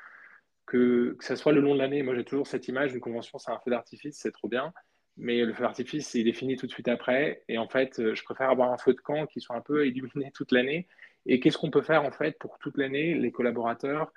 [0.66, 2.04] que, que ça soit le long de l'année.
[2.04, 4.72] Moi, j'ai toujours cette image, une convention, c'est un feu d'artifice, c'est trop bien.
[5.18, 7.44] Mais le feu d'artifice, il est fini tout de suite après.
[7.50, 9.86] Et en fait, euh, je préfère avoir un feu de camp qui soit un peu
[9.86, 10.88] illuminé toute l'année.
[11.26, 14.12] Et qu'est-ce qu'on peut faire en fait pour toute l'année, les collaborateurs,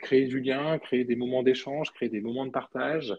[0.00, 3.14] créer du lien, créer des moments d'échange, créer des moments de partage,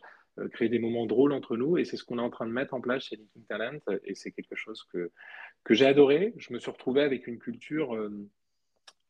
[0.52, 1.78] créer des moments drôles entre nous.
[1.78, 3.80] Et c'est ce qu'on est en train de mettre en place chez Linking Talent.
[4.06, 5.12] Et c'est quelque chose que,
[5.64, 6.34] que j'ai adoré.
[6.38, 8.30] Je me suis retrouvé avec une culture euh,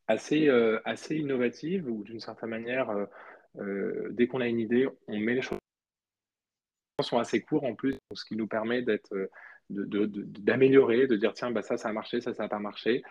[0.08, 2.94] assez, euh, assez innovative, où d'une certaine manière,
[3.56, 5.58] dès qu'on a une idée, on met les choses
[7.02, 9.30] sont assez courts en plus, ce qui nous permet d'être
[9.70, 13.04] d'améliorer, de, dire tiens, bah, ça, ça a marché, ça, ça n'a pas marché.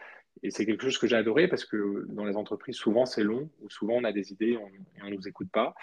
[0.43, 3.51] Et c'est quelque chose que j'ai adoré parce que dans les entreprises, souvent c'est long,
[3.61, 4.59] ou souvent on a des idées et
[5.03, 5.75] on ne nous écoute pas.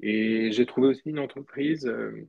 [0.00, 2.28] Et j'ai trouvé aussi une entreprise euh,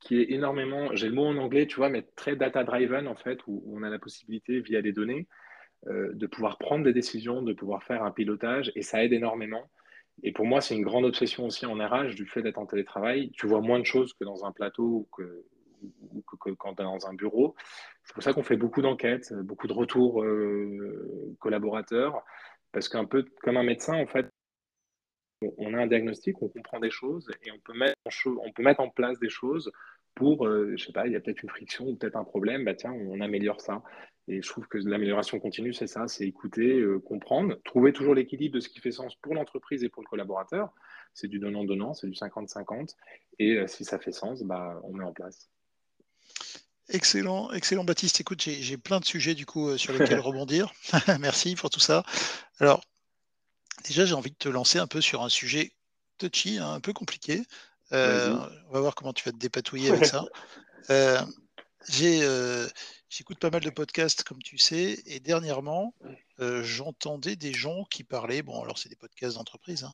[0.00, 3.40] qui est énormément, j'ai le mot en anglais, tu vois, mais très data-driven en fait,
[3.46, 5.26] où, on a la possibilité via des données
[5.88, 9.68] euh, de pouvoir prendre des décisions, de pouvoir faire un pilotage, et ça aide énormément.
[10.22, 13.30] Et pour moi, c'est une grande obsession aussi en RH du fait d'être en télétravail.
[13.32, 15.44] Tu vois moins de choses que dans un plateau ou que,
[16.58, 17.54] quand tu es dans un bureau.
[18.02, 22.24] C'est pour ça qu'on fait beaucoup d'enquêtes, beaucoup de retours euh, collaborateurs,
[22.72, 24.28] parce qu'un peu comme un médecin, en fait,
[25.56, 28.62] on a un diagnostic, on comprend des choses et on peut mettre en, on peut
[28.62, 29.70] mettre en place des choses
[30.14, 32.64] pour, euh, je sais pas, il y a peut-être une friction ou peut-être un problème,
[32.64, 33.82] bah tiens, on améliore ça.
[34.26, 38.56] Et je trouve que l'amélioration continue, c'est ça, c'est écouter, euh, comprendre, trouver toujours l'équilibre
[38.56, 40.74] de ce qui fait sens pour l'entreprise et pour le collaborateur.
[41.14, 42.94] C'est du donnant-donnant, c'est du 50-50.
[43.38, 45.48] Et euh, si ça fait sens, bah, on met en place.
[46.90, 48.20] Excellent, excellent Baptiste.
[48.20, 50.72] Écoute, j'ai plein de sujets du coup sur lesquels rebondir.
[51.20, 52.02] Merci pour tout ça.
[52.58, 52.82] Alors,
[53.84, 55.72] Déjà, j'ai envie de te lancer un peu sur un sujet
[56.18, 57.42] touchy, hein, un peu compliqué.
[57.92, 58.36] Euh,
[58.68, 60.24] on va voir comment tu vas te dépatouiller avec ça.
[60.90, 61.22] Euh,
[62.00, 62.68] euh,
[63.08, 65.94] j'écoute pas mal de podcasts, comme tu sais, et dernièrement,
[66.38, 69.86] j'entendais des gens qui parlaient, bon, alors c'est des podcasts d'entreprise,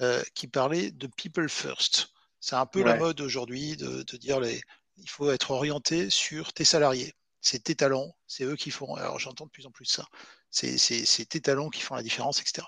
[0.00, 2.08] hein, qui parlaient de people first.
[2.40, 4.60] C'est un peu la mode aujourd'hui de, dire les,
[4.98, 7.14] il faut être orienté sur tes salariés.
[7.40, 8.94] C'est tes talents, c'est eux qui font.
[8.94, 10.06] Alors j'entends de plus en plus ça.
[10.50, 12.66] C'est tes talents qui font la différence, etc.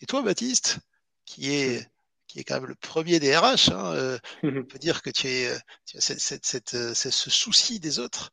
[0.00, 0.78] Et toi, Baptiste,
[1.24, 1.88] qui est,
[2.26, 5.26] qui est quand même le premier des RH, hein, euh, on peut dire que tu,
[5.26, 5.58] es, euh,
[5.94, 8.32] as cette, euh, ce souci des autres.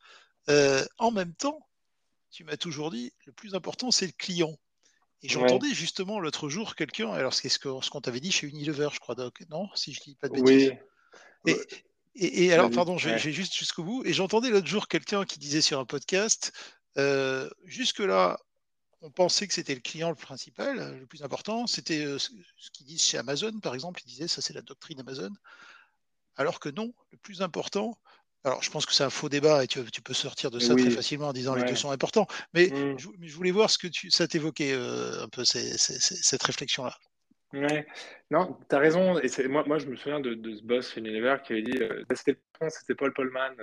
[0.97, 1.59] en même temps,
[2.31, 4.55] tu m'as toujours dit, le plus important, c'est le client.
[5.23, 8.99] Et j'entendais justement l'autre jour quelqu'un, alors c'est ce qu'on t'avait dit chez Unilever, je
[8.99, 9.15] crois,
[9.49, 10.73] non Si je dis pas de bêtises.
[11.45, 11.55] Oui.
[12.19, 14.03] Et, et, alors, pardon, je, vais juste jusqu'au bout.
[14.05, 16.51] Et j'entendais l'autre jour quelqu'un qui disait sur un podcast,
[17.65, 18.39] jusque-là,
[19.01, 21.67] on pensait que c'était le client le principal, le plus important.
[21.67, 22.29] C'était euh, ce
[22.71, 24.01] qu'ils disent chez Amazon, par exemple.
[24.05, 25.31] Ils disaient ça, c'est la doctrine Amazon.
[26.35, 27.97] Alors que non, le plus important.
[28.43, 30.89] Alors, je pense que c'est un faux débat et tu, peux sortir de ça très
[30.89, 32.27] facilement en disant les deux sont importants.
[32.53, 32.97] Mais, mm.
[32.97, 36.95] je, voulais voir ce que tu, ça t'évoquait euh, un peu cette réflexion-là.
[37.53, 37.87] Ouais,
[38.29, 39.19] non, tu as raison.
[39.19, 42.03] Et moi, moi, je me souviens de, ce boss chez Unilever qui avait dit euh,
[42.13, 43.53] c'était Paul Polman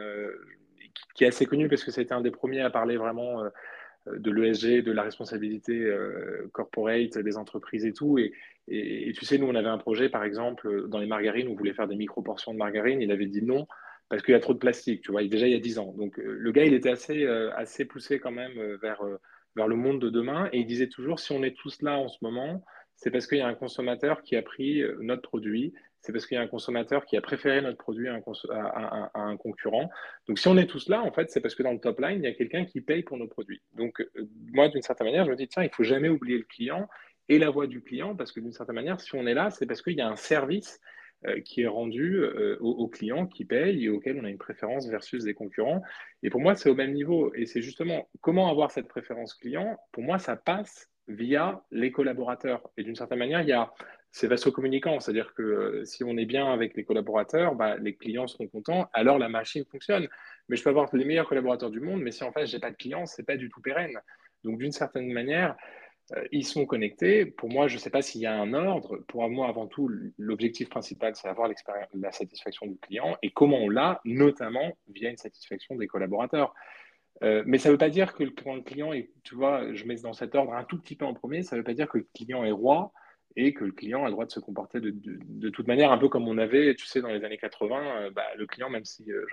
[1.15, 3.43] qui est assez connu parce que c'était un des premiers à parler vraiment
[4.07, 5.91] de l'ESG, de la responsabilité
[6.53, 8.19] corporate des entreprises et tout.
[8.19, 8.33] Et,
[8.69, 11.73] et, tu sais, nous, on avait un projet, par exemple, dans les margarines, on voulait
[11.73, 13.01] faire des micro-portions de margarine.
[13.01, 13.67] Il avait dit non
[14.09, 15.95] parce qu'il y a trop de plastique, tu vois, déjà il y a 10 ans.
[15.97, 19.03] Donc le gars, il était assez, assez poussé quand même vers,
[19.57, 20.49] vers le monde de demain.
[20.53, 22.65] Et il disait toujours, si on est tous là en ce moment,
[22.97, 26.35] c'est parce qu'il y a un consommateur qui a pris notre produit, c'est parce qu'il
[26.35, 28.21] y a un consommateur qui a préféré notre produit à
[29.15, 29.89] un, concurrent.
[30.29, 32.19] Donc, si on est tous là, en fait, c'est parce que dans le top line,
[32.19, 33.63] il y a quelqu'un qui paye pour nos produits.
[33.73, 36.45] Donc, euh, moi, d'une certaine manière, je me dis, tiens, il faut jamais oublier le
[36.45, 36.91] client
[37.31, 39.65] et la voix du client, parce que d'une certaine manière, si on est là, c'est
[39.65, 40.79] parce qu'il y a un service
[41.27, 44.87] euh, qui est rendu euh, au, client qui paye et auquel on a une préférence
[44.91, 45.81] versus des concurrents.
[46.23, 47.33] Et pour moi, c'est au même niveau.
[47.35, 49.79] Et c'est justement comment avoir cette préférence client.
[49.91, 52.71] Pour moi, ça passe via les collaborateurs.
[52.77, 53.73] Et d'une certaine manière, il y a
[54.15, 57.97] c'est vasto communicant, c'est-à-dire que euh, si on est bien avec les collaborateurs, bah, les
[57.97, 60.09] clients seront contents, alors la machine fonctionne.
[60.49, 62.71] Mais je peux avoir les meilleurs collaborateurs du monde, mais si en fait j'ai pas
[62.71, 63.99] de clients, c'est pas du tout pérenne.
[64.45, 65.57] Donc d'une certaine manière,
[66.13, 67.27] euh, ils sont connectés.
[67.27, 68.99] Pour moi, je ne sais pas s'il y a un ordre.
[69.09, 71.51] Pour moi, avant tout, l'objectif principal, c'est avoir
[71.95, 76.55] la satisfaction du client et comment on l'a, notamment via une satisfaction des collaborateurs.
[77.23, 79.97] Euh, mais ça ne veut pas dire que le client est, tu vois, je mets
[79.97, 81.99] dans cet ordre un tout petit peu en premier, ça ne veut pas dire que
[81.99, 82.93] le client est roi
[83.37, 86.09] et que le client a le droit de se comporter de, toute manière, un peu
[86.09, 89.11] comme on avait, tu sais, dans les années 80, euh, bah, le client, même si,
[89.11, 89.27] euh,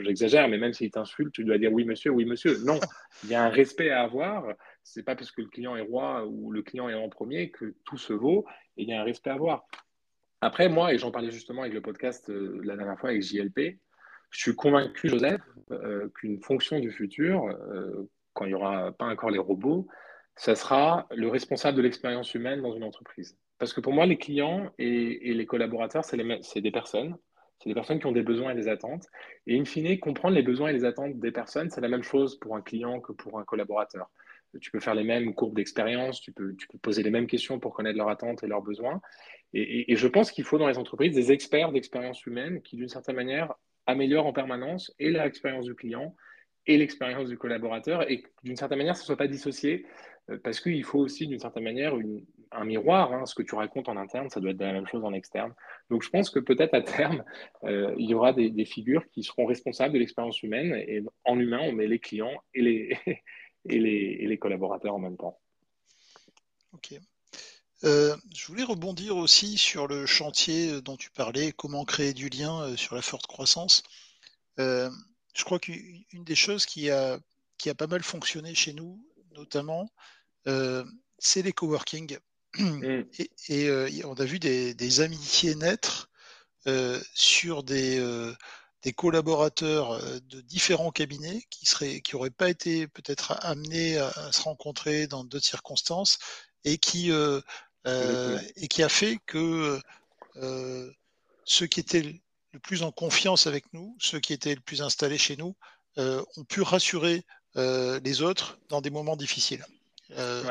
[0.00, 2.58] j'exagère, mais même s'il t'insulte, tu dois dire oui monsieur, oui monsieur.
[2.64, 2.78] Non,
[3.24, 4.44] il y a un respect à avoir.
[4.82, 7.74] C'est pas parce que le client est roi ou le client est en premier que
[7.84, 8.44] tout se vaut,
[8.76, 9.66] et il y a un respect à avoir.
[10.40, 13.78] Après, moi, et j'en parlais justement avec le podcast la dernière fois avec JLP,
[14.30, 15.40] je suis convaincu, Joseph,
[16.14, 17.44] qu'une fonction du futur,
[18.32, 19.86] quand il n'y aura pas encore les robots,
[20.36, 23.36] ça sera le responsable de l'expérience humaine dans une entreprise.
[23.58, 27.16] Parce que pour moi, les clients et, les collaborateurs, c'est des personnes.
[27.58, 29.06] C'est des personnes qui ont des besoins et des attentes.
[29.48, 32.38] Et in fine, comprendre les besoins et les attentes des personnes, c'est la même chose
[32.38, 34.08] pour un client que pour un collaborateur.
[34.60, 37.98] Tu peux faire les mêmes courbes d'expérience, tu peux, poser les mêmes questions pour connaître
[37.98, 39.00] leurs attentes et leurs besoins.
[39.52, 43.16] Et je pense qu'il faut dans les entreprises des experts d'expérience humaine qui, d'une certaine
[43.16, 43.54] manière,
[43.88, 46.14] améliorent en permanence et l'expérience du client
[46.66, 49.86] et l'expérience du collaborateur et d'une certaine manière, ce ne soit pas dissocié
[50.30, 51.94] euh, parce qu'il faut aussi d'une certaine manière
[52.52, 53.12] un miroir.
[53.12, 53.24] Hein.
[53.24, 55.54] ce que tu racontes en interne, ça doit être la même chose en externe.
[55.90, 57.24] Donc je pense que peut-être à terme,
[57.64, 61.60] euh, il y aura des, figures qui seront responsables de l'expérience humaine et en humain,
[61.62, 62.98] on met les clients et les,
[63.68, 65.38] et les, et les collaborateurs en même temps.
[66.74, 66.98] Ok.
[67.84, 72.76] Euh, je voulais rebondir aussi sur le chantier dont tu parlais, comment créer du lien
[72.76, 73.82] sur la forte croissance
[75.38, 77.20] je crois qu'une des choses qui a,
[77.58, 79.00] qui a pas mal fonctionné chez nous,
[79.36, 79.90] notamment,
[80.48, 80.84] euh,
[81.18, 82.18] c'est les coworking.
[82.58, 83.02] Mm.
[83.48, 86.10] Et, euh, on a vu des, amitiés naître
[86.66, 88.00] euh, sur des,
[88.82, 91.66] des, collaborateurs de différents cabinets qui
[92.12, 96.18] n'auraient qui pas été peut-être amenés à, se rencontrer dans d'autres circonstances
[96.64, 97.12] et qui,
[97.84, 99.80] et qui a fait que
[101.44, 102.20] ceux qui étaient
[102.52, 105.56] le plus en confiance avec nous, ceux qui étaient le plus installés chez nous,
[105.98, 107.24] euh, ont pu rassurer
[107.56, 109.64] euh, les autres dans des moments difficiles.
[110.12, 110.44] Euh,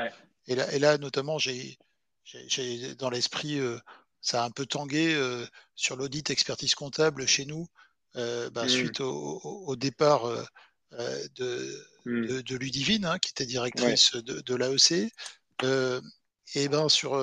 [0.47, 1.77] et, là, et, là, notamment, j'ai
[2.97, 3.59] dans l'esprit,
[4.21, 5.17] ça a un peu tangué
[5.75, 7.67] sur l'audit expertise comptable chez nous,
[8.15, 8.69] bah, mm.
[8.69, 10.23] suite au, départ
[10.91, 15.13] de, de, Ludivine, hein, qui était directrice de, de l'AEC.
[16.55, 17.21] Et ben sur,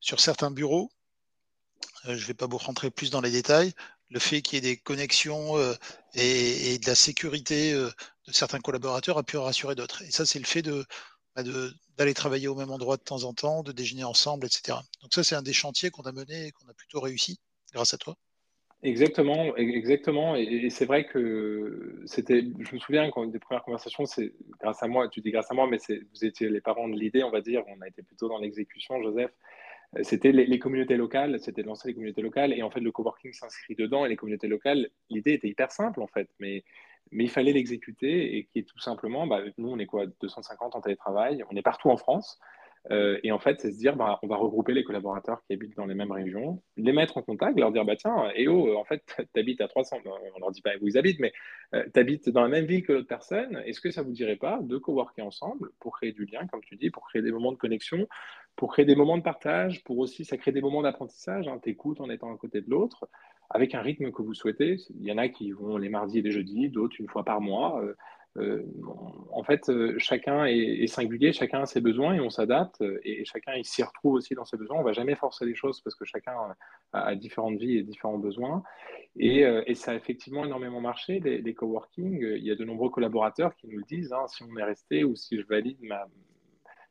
[0.00, 0.90] sur certains bureaux,
[2.04, 3.72] je ne vais pas vous rentrer plus dans les détails,
[4.10, 5.74] le fait qu'il y ait des connexions euh,
[6.14, 7.90] et, de la sécurité euh,
[8.26, 10.02] de certains collaborateurs a pu rassurer d'autres.
[10.02, 11.42] Et ça, c'est le fait bah,
[11.96, 14.78] d'aller travailler au même endroit de temps en temps, de déjeuner ensemble, etc.
[15.02, 17.38] Donc ça, c'est un des chantiers qu'on a mené et qu'on a plutôt réussi
[17.72, 18.16] grâce à toi.
[18.82, 20.36] Exactement, exactement.
[20.36, 24.88] Et, c'est vrai que c'était, je me souviens quand des premières conversations, c'est grâce à
[24.88, 27.42] moi, tu dis grâce à moi, mais vous étiez les parents de l'idée, on va
[27.42, 29.32] dire, on a été plutôt dans l'exécution, Joseph
[30.02, 33.32] c'était les, communautés locales, c'était de lancer les communautés locales, et en fait le coworking
[33.32, 36.64] s'inscrit dedans, et les communautés locales, l'idée était hyper simple en fait, mais,
[37.10, 40.76] mais il fallait l'exécuter, et qui est tout simplement, bah, nous on est quoi, 250
[40.76, 42.38] en télétravail, on est partout en France,
[42.90, 45.76] euh, et en fait, c'est se dire, bah, on va regrouper les collaborateurs qui habitent
[45.76, 48.84] dans les mêmes régions, les mettre en contact, leur dire, bah tiens, et oh, en
[48.84, 49.02] fait,
[49.34, 51.32] tu habites à 300, on leur dit pas où ils habitent, mais
[51.74, 54.36] euh, tu habites dans la même ville que l'autre personne, est-ce que ça vous dirait
[54.36, 57.52] pas de coworker ensemble pour créer du lien, comme tu dis, pour créer des moments
[57.52, 58.08] de connexion,
[58.56, 62.00] pour créer des moments de partage, pour aussi, ça crée des moments d'apprentissage, hein, t'écoutes
[62.00, 63.08] en étant à côté de l'autre,
[63.50, 64.76] avec un rythme que vous souhaitez.
[64.98, 67.40] Il y en a qui vont les mardis et les jeudis, d'autres une fois par
[67.40, 67.82] mois.
[67.82, 67.94] Euh,
[68.36, 73.82] en fait, chacun est, singulier, chacun a ses besoins et on s'adapte et, chacun s'y
[73.82, 74.78] retrouve aussi dans ses besoins.
[74.78, 76.34] On va jamais forcer les choses parce que chacun
[76.92, 78.62] a, différentes vies et différents besoins.
[79.16, 82.22] Et, ça a effectivement énormément marché, les, coworking.
[82.36, 85.04] Il y a de nombreux collaborateurs qui nous le disent, hein, si on est resté
[85.04, 86.06] ou si je valide ma,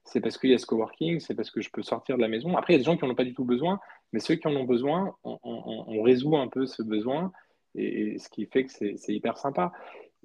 [0.09, 2.27] c'est parce qu'il y a ce coworking, c'est parce que je peux sortir de la
[2.27, 2.57] maison.
[2.57, 3.79] Après, il y a des gens qui n'en ont pas du tout besoin,
[4.11, 7.31] mais ceux qui en ont besoin, on, résout un peu ce besoin,
[7.75, 9.71] et, ce qui fait que c'est hyper sympa.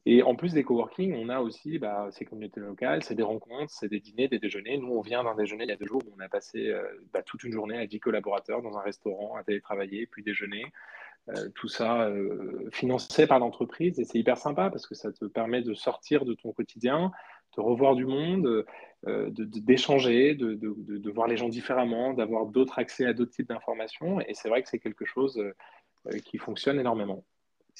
[0.06, 3.72] Et en plus des coworking, on a aussi bah, ces communautés locales, c'est des rencontres,
[3.72, 4.76] c'est des dîners, des déjeuners.
[4.76, 6.82] Nous, on vient d'un déjeuner il y a deux jours où on a passé euh,
[7.12, 10.64] bah, toute une journée à 10 collaborateurs dans un restaurant, à télétravailler, puis déjeuner.
[11.30, 15.24] Euh, tout ça euh, financé par l'entreprise et c'est hyper sympa parce que ça te
[15.24, 17.12] permet de sortir de ton quotidien,
[17.56, 18.66] de revoir du monde,
[19.06, 23.48] euh, d'échanger, de, de, de, voir les gens différemment, d'avoir d'autres accès à d'autres types
[23.48, 24.20] d'informations.
[24.20, 25.42] Et c'est vrai que c'est quelque chose
[26.26, 27.24] qui fonctionne énormément.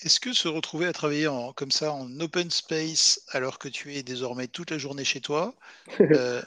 [0.02, 3.94] Est-ce que se retrouver à travailler en, comme ça en open space alors que tu
[3.94, 5.54] es désormais toute la journée chez toi,
[6.00, 6.42] euh,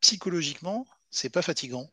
[0.00, 1.88] psychologiquement, c'est pas fatigant?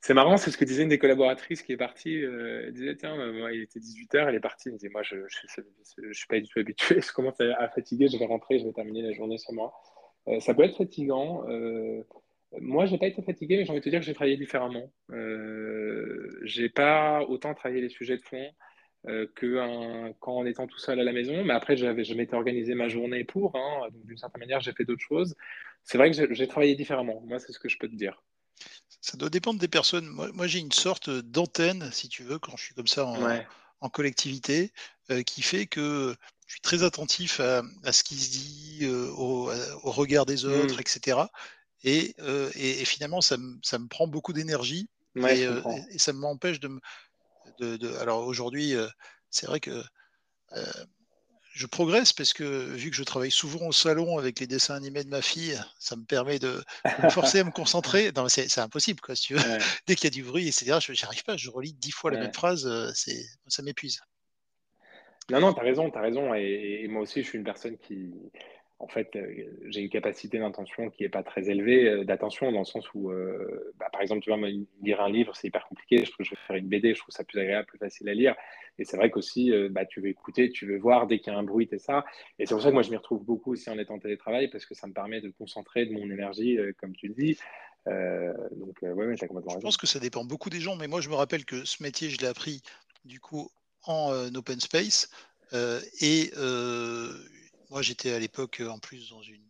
[0.00, 2.16] C'est marrant, c'est ce que disait une des collaboratrices qui est partie.
[2.16, 4.68] elle disait Tiens, moi, il était 18h, elle est partie.
[4.68, 8.08] Elle disait Moi, je ne suis pas du tout habitué, je commence à, à, fatiguer,
[8.08, 9.72] je vais rentrer, je vais terminer la journée chez moi.
[10.28, 11.44] Euh, ça peut être fatigant.
[11.48, 12.02] Euh,
[12.60, 14.36] moi, je n'ai pas été fatigué, mais j'ai envie de te dire que j'ai travaillé
[14.36, 14.92] différemment.
[15.10, 18.46] Euh, j'ai pas autant travaillé les sujets de fond
[19.08, 21.44] euh, que quand en étant tout seul à la maison.
[21.44, 23.56] Mais après, je m'étais organisé ma journée pour.
[23.56, 25.34] Hein, donc, d'une certaine manière, j'ai fait d'autres choses.
[25.84, 27.22] C'est vrai que j'ai travaillé différemment.
[27.26, 28.22] Moi, c'est ce que je peux te dire.
[29.00, 30.06] Ça doit dépendre des personnes.
[30.06, 33.06] Moi, j'ai une sorte d'antenne, si tu veux, quand je suis comme ça
[33.80, 34.70] en, collectivité,
[35.26, 36.14] qui fait que
[36.52, 37.62] je suis très attentif à,
[37.92, 39.50] ce qui se dit, euh, au,
[39.90, 41.18] regard des autres, etc.
[41.18, 41.88] Mmh.
[42.20, 44.86] Euh, et, et, finalement, ça me, ça me prend beaucoup d'énergie
[45.16, 46.68] euh, et, ça m'empêche de,
[47.58, 48.74] de, de, Alors aujourd'hui,
[49.30, 49.82] c'est vrai que
[51.54, 55.04] je progresse parce que vu que je travaille souvent au salon avec les dessins animés
[55.04, 56.62] de ma fille, ça me permet de,
[57.02, 58.10] me forcer à me concentrer.
[58.16, 59.58] Non, c'est impossible, quoi, si tu veux.
[59.86, 61.36] Dès qu'il y a du bruit, etc., je arrive pas.
[61.36, 64.00] Je relis dix fois la même phrase, ça m'épuise.
[65.30, 66.34] Non, non, tu as raison, tu as raison.
[66.34, 68.10] Et, moi aussi, je suis une personne qui,
[68.82, 72.58] en fait, euh, j'ai une capacité d'intention qui n'est pas très élevée, euh, d'attention dans
[72.58, 74.48] le sens où, euh, bah, par exemple, tu vois,
[74.82, 75.98] lire un livre, c'est hyper compliqué.
[75.98, 78.08] Je trouve que je vais faire une BD, je trouve ça plus agréable, plus facile
[78.08, 78.34] à lire.
[78.78, 81.38] Et c'est vrai qu'aussi, bah, tu veux écouter, tu veux voir dès qu'il y a
[81.38, 82.04] un bruit, et ça.
[82.40, 84.48] Et c'est pour ça que moi, je m'y retrouve beaucoup aussi en étant en télétravail
[84.48, 87.38] parce que ça me permet de concentrer de mon énergie, comme tu le dis.
[87.86, 89.60] donc, ouais, as complètement raison.
[89.60, 91.82] Je pense que ça dépend beaucoup des gens, mais moi, je me rappelle que ce
[91.82, 92.62] métier, je l'ai appris
[93.04, 93.48] du coup
[93.84, 95.10] en open space.
[96.00, 96.32] Et
[97.72, 99.42] moi, j'étais à l'époque en plus dans une,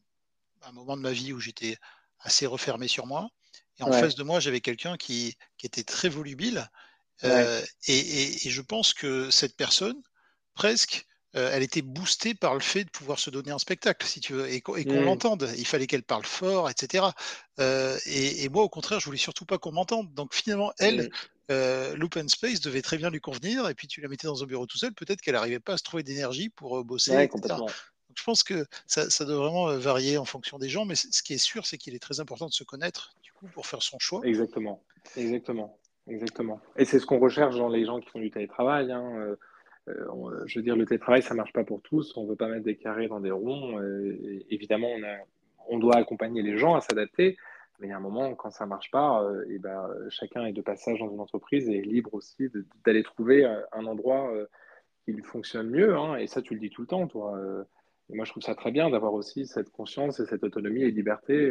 [0.63, 1.77] un moment de ma vie où j'étais
[2.21, 3.29] assez refermé sur moi.
[3.81, 6.71] Et en face de moi, j'avais quelqu'un qui, qui, était très volubile.
[7.25, 10.01] et, et, je pense que cette personne,
[10.55, 14.35] presque, elle était boostée par le fait de pouvoir se donner un spectacle, si tu
[14.35, 15.05] veux, et, qu'on mmh.
[15.05, 15.53] l'entende.
[15.57, 17.07] Il fallait qu'elle parle fort, etc.
[17.59, 20.15] et, moi, au contraire, je voulais surtout pas qu'on m'entende.
[20.15, 21.11] Donc finalement, elle,
[21.51, 24.47] euh, l'open space devait très bien lui convenir, et puis tu la mettais dans un
[24.47, 26.85] bureau tout seul, peut-être qu'elle n'arrivait pas à se trouver d'énergie pour euh,
[28.17, 31.35] je pense que ça, doit vraiment euh, varier en fonction des gens, mais ce qui
[31.35, 33.99] est sûr, c'est qu'il est très important de se connaître du coup pour faire son
[33.99, 34.21] choix.
[34.25, 34.83] Exactement,
[35.17, 36.61] exactement, exactement.
[36.77, 38.93] Et c'est ce qu'on recherche dans les gens qui font du télétravail.
[38.93, 39.37] Hein.
[39.87, 42.17] je veux dire, le télétravail, ça marche pas pour tous.
[42.17, 43.81] On veut pas mettre des carrés dans des ronds.
[44.51, 44.91] évidemment,
[45.69, 47.37] on, doit accompagner les gens à s'adapter.
[47.83, 50.45] Mais il y a un moment, quand ça ne marche pas, euh, et ben, chacun
[50.45, 52.49] est de passage dans une entreprise et est libre aussi
[52.87, 54.47] d'aller trouver euh, un endroit euh,
[55.05, 55.97] qui lui fonctionne mieux.
[55.97, 56.15] Hein.
[56.15, 57.37] et ça, tu le dis tout le temps, toi.
[58.13, 60.91] Et moi, je trouve ça très bien d'avoir aussi cette conscience et cette autonomie et
[60.91, 61.51] liberté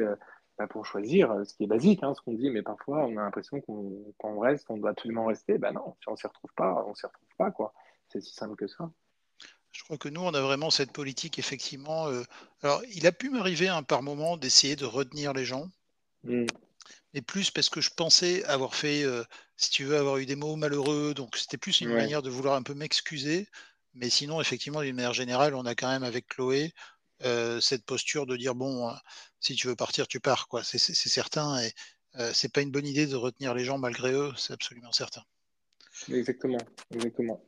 [0.58, 3.24] bah, pour choisir, ce qui est basique, hein, ce qu'on dit, mais parfois, on a
[3.24, 5.58] l'impression qu'on reste, on doit absolument rester.
[5.58, 7.52] Ben non, si on ne s'y retrouve pas, on ne s'y retrouve pas.
[7.52, 7.74] quoi.
[8.10, 8.92] C'est si simple que ça.
[9.72, 12.08] Je crois que nous, on a vraiment cette politique, effectivement.
[12.62, 15.68] alors, il a pu m'arriver hein, par moment d'essayer de retenir les gens.
[16.24, 16.46] Mm.
[17.14, 19.24] Mais plus parce que je pensais avoir fait, euh,
[19.58, 21.14] si tu veux, avoir eu des mots malheureux.
[21.14, 23.48] Donc c'était plus une manière de vouloir un peu m'excuser.
[23.94, 26.74] Mais sinon, effectivement, d'une manière générale, on a quand même avec Chloé
[27.24, 28.94] euh, cette posture de dire bon, euh,
[29.40, 30.64] si tu veux partir, tu pars, quoi.
[30.64, 31.62] C'est certain.
[31.62, 31.72] Et
[32.34, 35.24] c'est pas une bonne idée de retenir les gens malgré eux, c'est absolument certain.
[36.10, 36.58] Exactement,
[36.94, 37.42] exactement.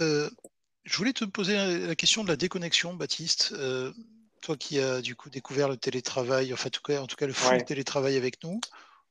[0.00, 3.54] je voulais te poser la question de la déconnexion, Baptiste
[4.42, 7.26] toi qui as du coup découvert le télétravail, enfin en tout cas, en tout cas
[7.26, 8.60] le full télétravail avec nous,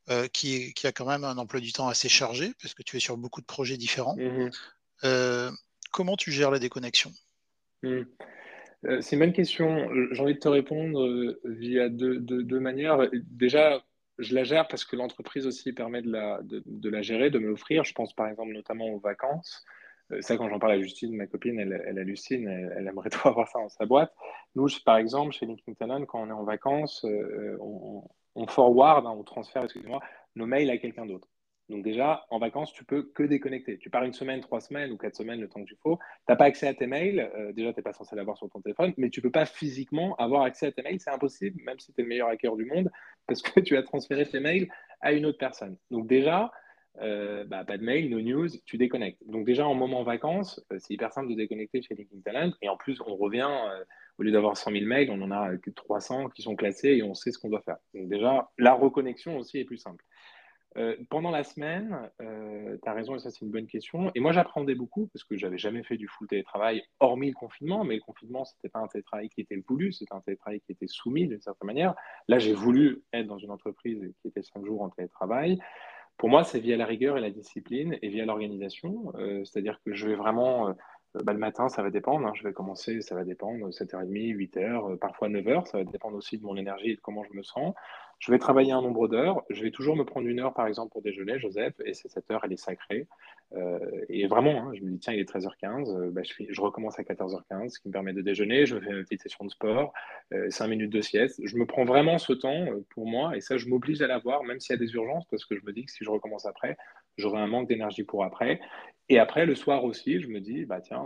[0.10, 2.98] euh, qui, qui, a quand même un emploi du temps assez chargé, parce que tu
[2.98, 4.16] es sur beaucoup de projets différents.
[4.18, 4.52] Mmh
[5.04, 5.52] euh,
[5.92, 7.12] comment tu gères la déconnexion?
[7.84, 8.02] Mmh.
[8.86, 9.90] euh, C'est une bonne question.
[10.12, 13.00] J'ai envie de te répondre via deux, manières.
[13.14, 13.84] Déjà,
[14.18, 17.84] je la gère parce que l'entreprise aussi permet de la, gérer, de me l'offrir.
[17.84, 19.66] Je pense par exemple notamment aux vacances.
[20.22, 23.48] ça, quand j'en parle à Justine, ma copine, elle, elle hallucine, elle, aimerait trop avoir
[23.48, 24.14] ça dans sa boîte.
[24.56, 27.06] Nous, par exemple, chez LinkedIn Talent, quand on est en vacances,
[27.60, 28.04] on,
[28.36, 30.02] on, forward, hein, on transfère, excusez-moi,
[30.36, 31.28] nos mails à quelqu'un d'autre.
[31.72, 33.78] Donc déjà, en vacances, tu peux que déconnecter.
[33.78, 35.98] Tu pars une semaine, trois semaines ou quatre semaines, le temps que tu faut.
[35.98, 37.32] Tu n'as pas accès à tes mails.
[37.34, 39.46] Euh, déjà, tu n'es pas censé l'avoir sur ton téléphone, mais tu ne peux pas
[39.46, 41.00] physiquement avoir accès à tes mails.
[41.00, 42.92] C'est impossible, même si tu es le meilleur hacker du monde,
[43.28, 44.68] parce que tu as transféré tes mails
[45.00, 45.78] à une autre personne.
[45.92, 46.52] Donc déjà,
[47.02, 49.22] euh, bah, pas de mail, no news, tu déconnectes.
[49.26, 52.52] Donc déjà, en moment vacances, euh, c'est hyper simple de déconnecter chez LinkedIn Talent.
[52.62, 53.50] Et en plus, on revient,
[54.20, 57.04] au lieu d'avoir 100 000 mails, on en a que 300 qui sont classés et
[57.04, 57.78] on sait ce qu'on doit faire.
[57.94, 60.04] Donc déjà, la reconnexion aussi est plus simple.
[60.78, 64.10] Euh, pendant la semaine, euh, tu as raison, et ça c'est une bonne question.
[64.16, 67.84] Et moi j'apprenais beaucoup parce que j'avais jamais fait du full télétravail, hormis le confinement,
[67.84, 70.88] mais le confinement c'était pas un télétravail qui était voulu, c'était un télétravail qui était
[70.88, 71.94] soumis d'une certaine manière.
[72.30, 75.60] Là j'ai voulu être dans une entreprise qui était cinq jours en télétravail.
[76.18, 79.12] Pour moi, c'est via la rigueur et la discipline et via l'organisation.
[79.16, 80.72] Euh, c'est-à-dire que je vais vraiment
[81.16, 82.28] bah, le matin, ça va dépendre.
[82.28, 82.34] Hein.
[82.36, 85.66] Je vais commencer, ça va dépendre, 7h30, 8h, parfois 9h.
[85.66, 87.74] Ça va dépendre aussi de mon énergie et de comment je me sens.
[88.22, 89.42] Je vais travailler un nombre d'heures.
[89.50, 92.42] Je vais toujours me prendre une heure, par exemple, pour déjeuner, Joseph, et cette heure,
[92.44, 93.08] elle est sacrée.
[93.56, 97.00] Euh, et vraiment, hein, je me dis, tiens, il est 13h15, euh, bah, je, recommence
[97.00, 98.68] à 14h15, ce qui me permet de déjeuner.
[98.68, 99.92] Je fais une petite session de sport,
[100.50, 101.42] 5 euh, minutes de sieste.
[101.44, 104.60] Je me prends vraiment ce temps pour moi, et ça, je m'oblige à l'avoir, même
[104.60, 106.78] s'il y a des urgences, parce que je me dis que si je recommence après,
[107.18, 108.62] j'aurai un manque d'énergie pour après.
[109.10, 111.04] Et après, le soir aussi, je me dis, bah tiens,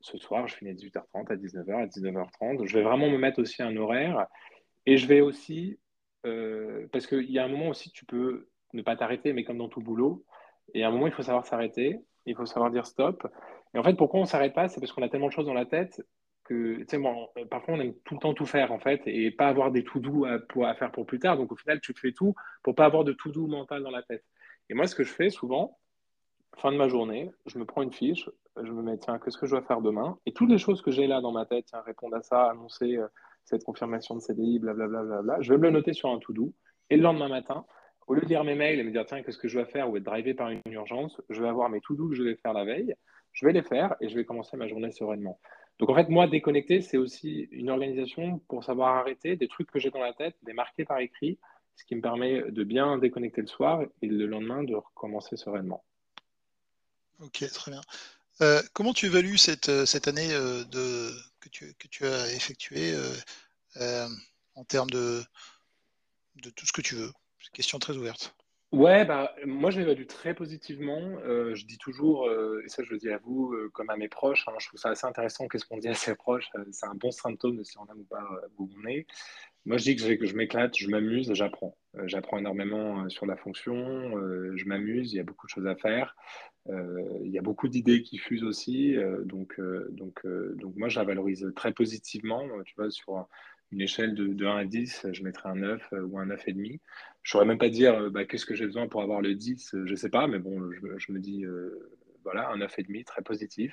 [0.00, 2.64] ce soir, je finis à 18h30, à 19h, à 19h30.
[2.64, 4.28] Je vais vraiment me mettre aussi un horaire.
[4.86, 5.78] Et je vais aussi
[6.26, 9.58] euh, parce qu'il y a un moment aussi, tu peux ne pas t'arrêter, mais comme
[9.58, 10.24] dans tout boulot,
[10.74, 13.26] et à un moment, il faut savoir s'arrêter, il faut savoir dire stop.
[13.74, 15.46] Et en fait, pourquoi on ne s'arrête pas C'est parce qu'on a tellement de choses
[15.46, 16.02] dans la tête
[16.44, 19.30] que, tu sais, bon, parfois, on aime tout le temps tout faire, en fait, et
[19.30, 21.36] pas avoir des tout doux à, faire pour plus tard.
[21.36, 24.02] Donc, au final, tu fais tout pour pas avoir de tout doux mental dans la
[24.02, 24.24] tête.
[24.68, 25.78] Et moi, ce que je fais souvent,
[26.56, 29.46] fin de ma journée, je me prends une fiche, je me mets, tiens, qu'est-ce que
[29.46, 30.18] je dois faire demain?
[30.26, 32.96] Et toutes les choses que j'ai là dans ma tête, tiens, répondre à ça, annoncer
[32.96, 33.06] euh,
[33.44, 36.52] cette confirmation de CDI, blablabla, bla, bla, je vais me le noter sur un to-do.
[36.90, 37.64] Et le lendemain matin,
[38.06, 39.90] au lieu de lire mes mails et me dire, tiens, qu'est-ce que je dois faire
[39.90, 42.52] ou être drivé par une urgence, je vais avoir mes to-do que je vais faire
[42.52, 42.94] la veille,
[43.32, 45.40] je vais les faire et je vais commencer ma journée sereinement.
[45.78, 49.78] Donc en fait, moi, déconnecter, c'est aussi une organisation pour savoir arrêter des trucs que
[49.78, 51.38] j'ai dans la tête, les marquer par écrit,
[51.76, 55.82] ce qui me permet de bien déconnecter le soir et le lendemain de recommencer sereinement.
[57.20, 57.80] Ok, très bien.
[58.40, 61.10] Euh, comment tu évalues cette, euh, cette année euh, de,
[61.42, 62.96] que, tu, que tu as effectuée
[64.54, 65.24] en termes de,
[66.36, 68.34] de tout ce que tu veux C'est une question très ouverte.
[68.72, 71.18] Ouais, bah, moi je l'évalue très positivement.
[71.26, 72.30] je dis toujours,
[72.64, 74.88] et ça je le dis à vous comme à mes proches, hein, je trouve ça
[74.88, 76.48] assez intéressant qu'est-ce qu'on dit à ses proches.
[76.70, 79.06] c'est un bon symptôme de si on aime ou pas où on est.
[79.64, 81.76] Moi, je dis que je, m'éclate, je m'amuse, j'apprends.
[81.96, 83.76] Euh, j'apprends énormément euh, sur la fonction,
[84.16, 86.16] euh, je m'amuse, il y a beaucoup de choses à faire.
[86.68, 88.96] il y a beaucoup d'idées qui fusent aussi.
[89.24, 89.60] donc,
[89.90, 92.42] donc, donc, moi, je la valorise très positivement.
[92.64, 93.26] Tu vois, sur
[93.72, 96.54] une échelle de, 1 à 10, je mettrais un 9 ou un 9,5.
[96.54, 96.78] Je ne
[97.24, 99.96] saurais même pas dire bah, qu'est-ce que j'ai besoin pour avoir le 10, je ne
[99.96, 101.44] sais pas, mais bon, je, me dis,
[102.24, 103.72] voilà, un 9,5, très positif.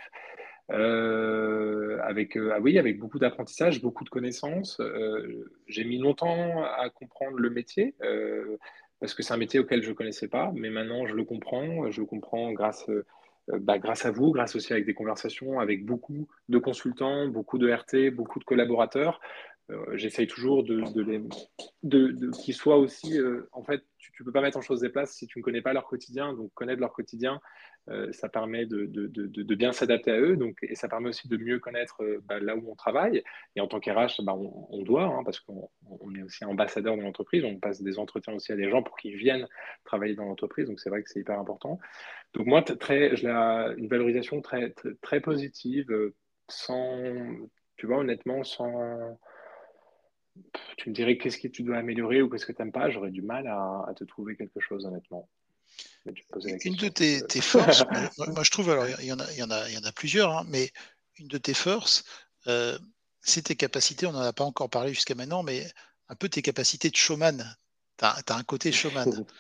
[0.72, 4.80] Euh, avec, euh, ah oui, avec beaucoup d'apprentissage, beaucoup de connaissances.
[4.80, 7.95] Euh, j'ai mis longtemps à comprendre le métier
[9.00, 11.89] parce que c'est un métier auquel je ne connaissais pas, mais maintenant je le comprends.
[11.89, 12.86] Je le comprends grâce,
[13.47, 17.72] bah, grâce à vous, grâce aussi avec des conversations avec beaucoup de consultants, beaucoup de
[17.72, 19.20] RT, beaucoup de collaborateurs.
[19.93, 20.82] J'essaye toujours de,
[21.84, 23.20] de, qu'ils soient aussi.
[23.51, 25.61] en fait, tu ne peux pas mettre en chose des places si tu ne connais
[25.61, 26.34] pas leur quotidien.
[26.34, 27.39] Donc, connaître leur quotidien,
[27.89, 28.86] euh, ça permet de,
[29.55, 32.55] bien s'adapter à eux, donc, et ça permet aussi de mieux connaître euh, bah, là
[32.55, 33.24] où on travaille.
[33.55, 35.70] Et en tant qu'RH, bah, on, doit, hein, parce qu'on
[36.15, 39.15] est aussi ambassadeur de l'entreprise, on passe des entretiens aussi à des gens pour qu'ils
[39.15, 39.47] viennent
[39.86, 41.80] travailler dans l'entreprise, donc c'est vrai que c'est hyper important.
[42.36, 46.15] Donc moi, très, une valorisation très, très, positive, euh,
[46.47, 47.01] sans,
[47.76, 49.17] tu vois, honnêtement, sans
[50.78, 53.12] tu me dirais qu'est-ce que tu dois améliorer ou qu'est-ce que tu n'aimes pas, j'aurais
[53.12, 55.30] du mal à, te trouver quelque chose, honnêtement.
[56.66, 57.84] Une de tes, forces,
[58.18, 59.84] moi, je trouve, alors il y en a, il y en a, il y en
[59.84, 60.72] a plusieurs, hein, mais
[61.18, 62.04] une de tes forces,
[62.48, 62.78] euh,
[63.22, 65.70] c'est tes capacités, on n'en a pas encore parlé jusqu'à maintenant, mais
[66.08, 67.38] un peu tes capacités de showman.
[67.98, 69.26] Tu as, un côté showman.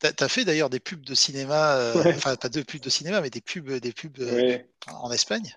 [0.00, 3.20] Tu as, fait d'ailleurs des pubs de cinéma, euh, enfin pas de pubs de cinéma,
[3.20, 5.54] mais des pubs, des pubs euh, en Espagne.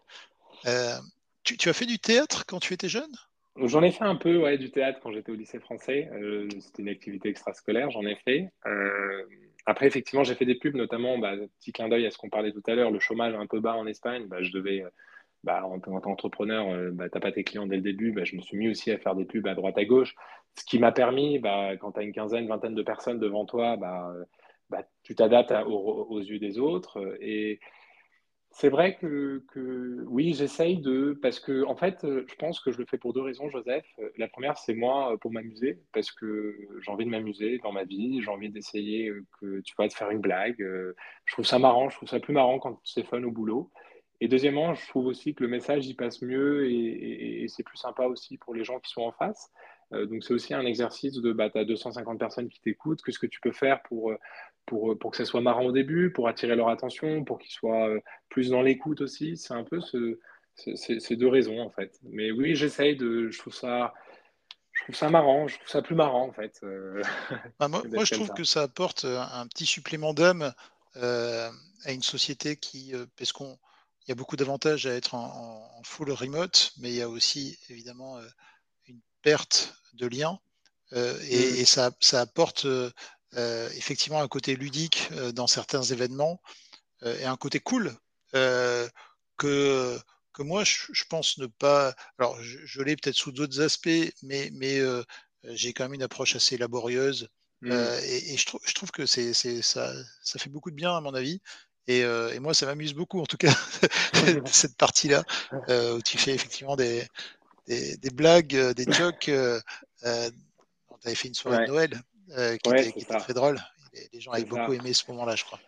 [1.45, 3.15] Tu, tu, as fait du théâtre quand tu étais jeune?
[3.55, 6.09] J'en ai fait un peu ouais, du théâtre quand j'étais au lycée français.
[6.59, 8.49] C'était une activité extrascolaire, j'en ai fait.
[9.65, 12.51] Après, effectivement, j'ai fait des pubs, notamment, bah, petit clin d'œil à ce qu'on parlait
[12.51, 14.25] tout à l'heure, le chômage un peu bas en Espagne.
[14.27, 14.83] Bah, je devais,
[15.43, 18.13] bah, en, tant qu'entrepreneur, euh, bah, tu n'as pas tes clients dès le début.
[18.23, 20.15] Je me suis mis aussi à faire des pubs à droite à gauche.
[20.55, 21.41] Ce qui m'a permis,
[21.79, 23.77] quand tu as une quinzaine, vingtaine de personnes devant toi,
[25.03, 27.17] tu t'adaptes aux, yeux des autres.
[27.21, 27.59] Et
[28.55, 29.41] C'est vrai que,
[30.07, 31.17] oui, j'essaye de...
[31.23, 33.83] Parce que, en fait, euh, je pense que je le fais pour deux raisons, Joseph.
[33.97, 37.71] Euh, La première, c'est moi, euh, pour m'amuser, parce que j'ai envie de m'amuser dans
[37.71, 40.59] ma vie, j'ai envie d'essayer que, tu vois, de faire une blague.
[40.59, 43.71] Je trouve ça marrant, je trouve ça plus marrant quand c'est fun au boulot.
[44.21, 47.77] Et deuxièmement, je trouve aussi que le message y passe mieux et- et c'est plus
[47.77, 49.51] sympa aussi pour les gens qui sont en face.
[49.93, 53.19] Euh, donc c'est aussi un exercice de, bah, tu as 250 personnes qui t'écoutent, qu'est-ce
[53.19, 54.17] que tu peux faire pour, euh,
[54.65, 57.51] pour, euh, pour que ça soit marrant au début, pour attirer leur attention, pour qu'ils
[57.51, 57.89] soient
[58.29, 59.37] plus dans l'écoute aussi?
[59.37, 60.19] C'est un peu ce,
[60.55, 61.99] ce- ces deux raisons en fait.
[62.03, 63.93] Mais oui, j'essaye de, je trouve ça,
[64.73, 66.59] je trouve ça marrant, je trouve ça plus marrant en fait
[67.59, 68.33] Bah, moi, je trouve ça.
[68.35, 70.53] que ça apporte un petit supplément d'âme
[70.97, 71.49] euh,
[71.85, 73.57] à une société qui, euh, parce qu'on,
[74.05, 77.01] il y a beaucoup d'avantages à être en, en- en full remote, mais il y
[77.01, 78.27] a aussi évidemment euh,
[79.23, 80.39] perte de lien
[80.93, 82.91] euh, et, Mm, et ça, ça apporte euh,
[83.35, 86.41] euh, effectivement un côté ludique euh, dans certains événements
[87.05, 87.93] et un côté cool
[88.31, 89.99] que,
[90.31, 91.93] que moi, je, je pense ne pas.
[92.17, 93.89] Alors, je, je l'ai peut-être sous d'autres aspects,
[94.21, 94.79] mais, mais
[95.43, 97.27] j'ai quand même une approche assez laborieuse.
[97.73, 97.73] mm.
[98.03, 99.91] Et, et je, trouve je trouve que c'est, c'est, ça,
[100.23, 101.41] ça fait beaucoup de bien, à mon avis.
[101.87, 103.53] Et, euh, et moi, ça m'amuse beaucoup, en tout cas,
[104.45, 105.23] cette partie-là,
[105.69, 107.05] euh, où tu fais effectivement des,
[107.67, 109.29] des, des blagues, euh, des jokes.
[109.29, 109.59] Euh,
[110.05, 110.29] euh,
[111.01, 113.59] tu avais fait une soirée de Noël qui ouais, était, c'est qui était très drôle.
[113.93, 115.59] Les, les gens avaient beaucoup aimé ce moment-là, je crois.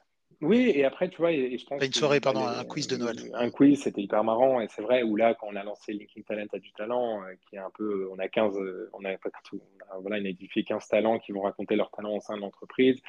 [0.41, 2.87] Oui, et après, tu vois, et, je pense une que soirée, bah, pardon, un quiz
[2.87, 3.17] de Noël.
[3.33, 4.59] un quiz, c'était hyper marrant.
[4.59, 7.55] Et c'est vrai, où là, quand on a lancé Linking Talent à du talent, qui
[7.55, 10.63] est un peu, on a 15, euh, on a on a, voilà, on a identifié
[10.63, 13.01] 15 talents qui vont raconter leurs talents au sein de l'entreprise.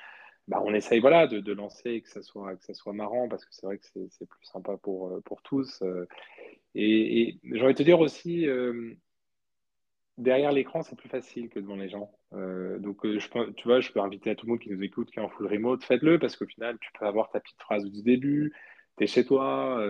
[0.48, 3.44] Bah, on essaye, voilà, de, de lancer que ça soit, que ça soit marrant, parce
[3.44, 5.82] que c'est vrai que c'est plus sympa pour, euh, pour tous.
[5.82, 6.06] euh.
[6.74, 8.94] Et, j'ai envie de te dire aussi, euh,
[10.18, 12.12] derrière l'écran, c'est plus facile que devant les gens.
[12.32, 15.18] Donc, je tu vois, je peux inviter à tout le monde qui nous écoute, qui
[15.18, 18.02] est en full remote, faites-le parce qu'au final, tu peux avoir ta petite phrase du
[18.02, 18.52] début,
[18.98, 19.82] tu es chez toi,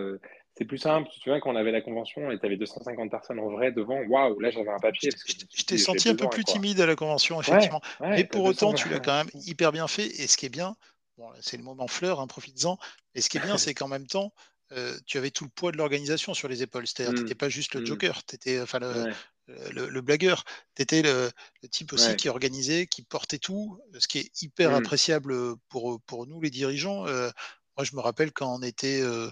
[0.57, 1.09] c'est plus simple.
[1.11, 3.73] Tu te souviens quand on avait la convention et tu avais 250 personnes en vrai
[3.73, 6.45] devant, waouh, là j'avais un papier t- parce que je t'ai senti un peu plus
[6.45, 6.55] quoi.
[6.55, 7.81] timide à la convention, effectivement.
[8.15, 8.75] Mais ouais, pour autant, 200.
[8.75, 10.07] tu l'as quand même hyper bien fait.
[10.07, 10.77] Et ce qui est bien,
[11.17, 12.79] bon, c'est le moment fleur, hein, profites-en.
[13.15, 14.33] Et ce qui est bien, c'est qu'en même temps,
[14.73, 16.87] euh, tu avais tout le poids de l'organisation sur les épaules.
[16.87, 19.17] C'est-à-dire, tu n'étais pas juste le hum, joker, tu étais enfin, le, ouais,
[19.49, 20.45] le, le blagueur.
[20.75, 21.31] Tu étais le,
[21.63, 25.57] le type aussi ouais, qui organisait, qui portait tout, ce qui est hyper hum, appréciable
[25.69, 27.07] pour, pour nous, les dirigeants.
[27.07, 27.31] Euh,
[27.77, 29.31] moi, je me rappelle quand on était euh,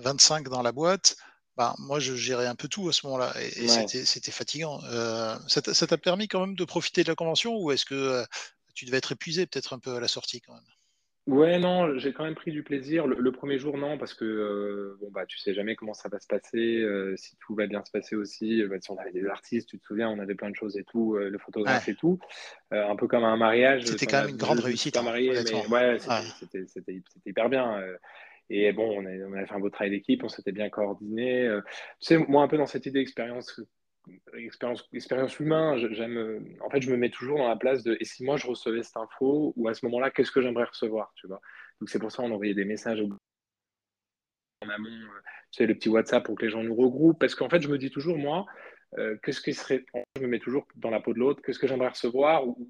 [0.00, 1.16] 25 dans la boîte,
[1.56, 3.86] bah, moi, je gérais un peu tout à ce moment-là et, et ouais.
[3.86, 4.80] c'était, fatigant.
[4.84, 8.24] Euh, ça t'a permis quand même de profiter de la convention ou est-ce que euh,
[8.74, 10.62] tu devais être épuisé peut-être un peu à la sortie quand même?
[11.26, 13.06] Ouais, non, j'ai quand même pris du plaisir.
[13.06, 16.08] Le, le premier jour, non, parce que euh, bon bah tu sais jamais comment ça
[16.08, 18.64] va se passer, euh, si tout va bien se passer aussi.
[18.64, 20.84] bah, si on avait des artistes, tu te souviens, on avait plein de choses et
[20.84, 22.18] tout, le Ouais, photographe et tout,
[22.70, 23.84] un peu comme un mariage.
[23.84, 27.80] c'était quand même une grande réussite, hein, marié, mais ouais, c'était hyper bien.
[28.50, 31.46] Et bon, on a, fait un beau travail d'équipe, on s'était bien coordonné.
[31.46, 31.60] euh.
[32.00, 33.60] tu sais, moi un peu dans cette idée d'expérience
[34.92, 38.24] expérience, humain, j'aime, en fait, je me mets toujours dans la place de, et si
[38.24, 41.40] moi je recevais cette info, ou à ce moment-là, qu'est-ce que j'aimerais recevoir, tu vois?
[41.80, 43.08] Donc c'est pour ça qu'on envoyait des messages au-
[44.62, 45.20] en amont, euh,
[45.52, 47.68] tu sais, le petit WhatsApp pour que les gens nous regroupent, parce qu'en fait, je
[47.68, 48.46] me dis toujours, moi,
[48.98, 49.84] euh, qu'est-ce qui serait,
[50.16, 52.68] je me mets toujours dans la peau de l'autre, qu'est-ce que j'aimerais recevoir, ou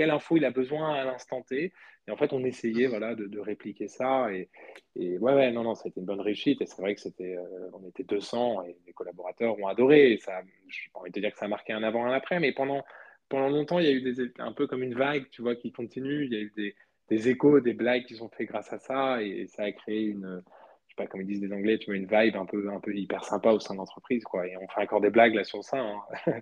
[0.00, 1.74] quelle info il a besoin à l'instant T.
[2.08, 4.48] Et en fait, on essayait, voilà, de, de répliquer ça, et,
[4.96, 7.02] et ouais, ouais, non, non, ça a été une bonne réussite, et c'est vrai que
[7.02, 11.00] c'était, euh, on était 200, et les collaborateurs ont adoré, et ça, je n'ai pas
[11.00, 12.82] envie de dire que ça a marqué un avant, un après, mais pendant,
[13.28, 15.70] pendant longtemps, il y a eu des, un peu comme une vague, tu vois, qui
[15.70, 16.74] continue, il y a eu des,
[17.10, 20.42] des échos, des blagues qui sont faits grâce à ça, et ça a créé une,
[20.86, 22.80] je sais pas, comme ils disent les Anglais, tu vois, une vibe un peu, un
[22.80, 24.46] peu hyper sympa au sein de l'entreprise, quoi.
[24.48, 26.00] Et on fait encore des blagues là sur ça, hein.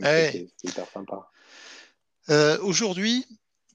[0.00, 1.28] C'était c'était hyper sympa.
[2.30, 3.24] Euh, aujourd'hui,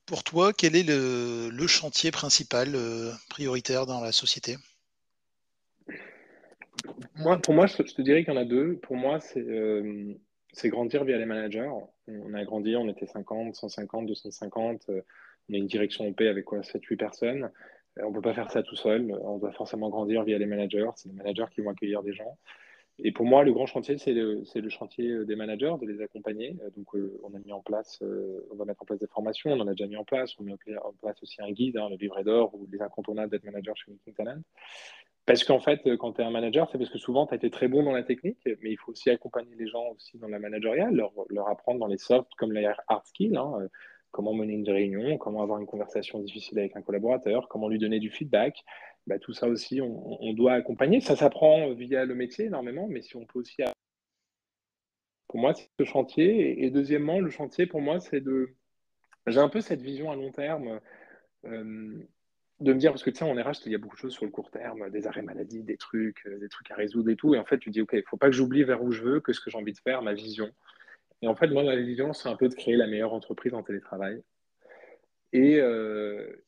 [0.06, 4.58] pour toi, quel est le, chantier principal, euh, prioritaire dans la société?
[7.16, 8.78] Moi, pour moi, je, te dirais qu'il y en a deux.
[8.78, 10.14] Pour moi, c'est euh,
[10.66, 11.70] grandir via les managers.
[12.08, 14.90] On a grandi, on était 50, 150, 250.
[14.90, 15.02] euh,
[15.50, 17.52] on a une direction OP avec quoi, 7-8 personnes.
[18.02, 19.12] On ne peut pas faire ça tout seul.
[19.24, 20.90] On doit forcément grandir via les managers.
[20.96, 22.38] C'est les managers qui vont accueillir des gens.
[23.00, 26.56] Et pour moi, le grand chantier, c'est le, chantier euh, des managers, de les accompagner.
[26.64, 28.02] Euh, Donc, euh, on a mis en place,
[28.52, 30.36] on va mettre en place des formations, on en a déjà mis en place.
[30.40, 33.46] On met en place aussi un guide, hein, le livret d'or ou les incontournables d'être
[33.46, 34.42] manager chez Meeting Talent.
[35.26, 37.50] Parce qu'en fait, quand tu es un manager, c'est parce que souvent, tu as été
[37.50, 40.38] très bon dans la technique, mais il faut aussi accompagner les gens aussi dans la
[40.38, 43.70] managériale, leur, apprendre dans les soft comme les hard skills, hein,
[44.12, 48.00] comment mener une réunion, comment avoir une conversation difficile avec un collaborateur, comment lui donner
[48.00, 48.64] du feedback.
[49.08, 51.02] Bah, tout ça aussi, on, doit accompagner.
[51.02, 53.62] Ça s'apprend via le métier énormément, mais si on peut aussi...
[55.28, 56.64] Pour moi, c'est ce chantier.
[56.64, 58.56] Et, deuxièmement, le chantier, pour moi, c'est de...
[59.28, 60.80] J'ai un peu cette vision à long terme.
[61.46, 62.04] euh,
[62.60, 64.14] de me dire, parce que tu sais, en RH, il y a beaucoup de choses
[64.14, 67.36] sur le court terme, des arrêts maladie, des trucs, des trucs à résoudre et tout.
[67.36, 69.02] Et en fait, tu dis, OK, il ne faut pas que j'oublie vers où je
[69.02, 70.50] veux, que ce que j'ai envie de faire, ma vision.
[71.22, 73.64] Et en fait, moi, ma vision, c'est un peu de créer la meilleure entreprise en
[73.64, 74.22] télétravail.
[75.34, 75.60] Et,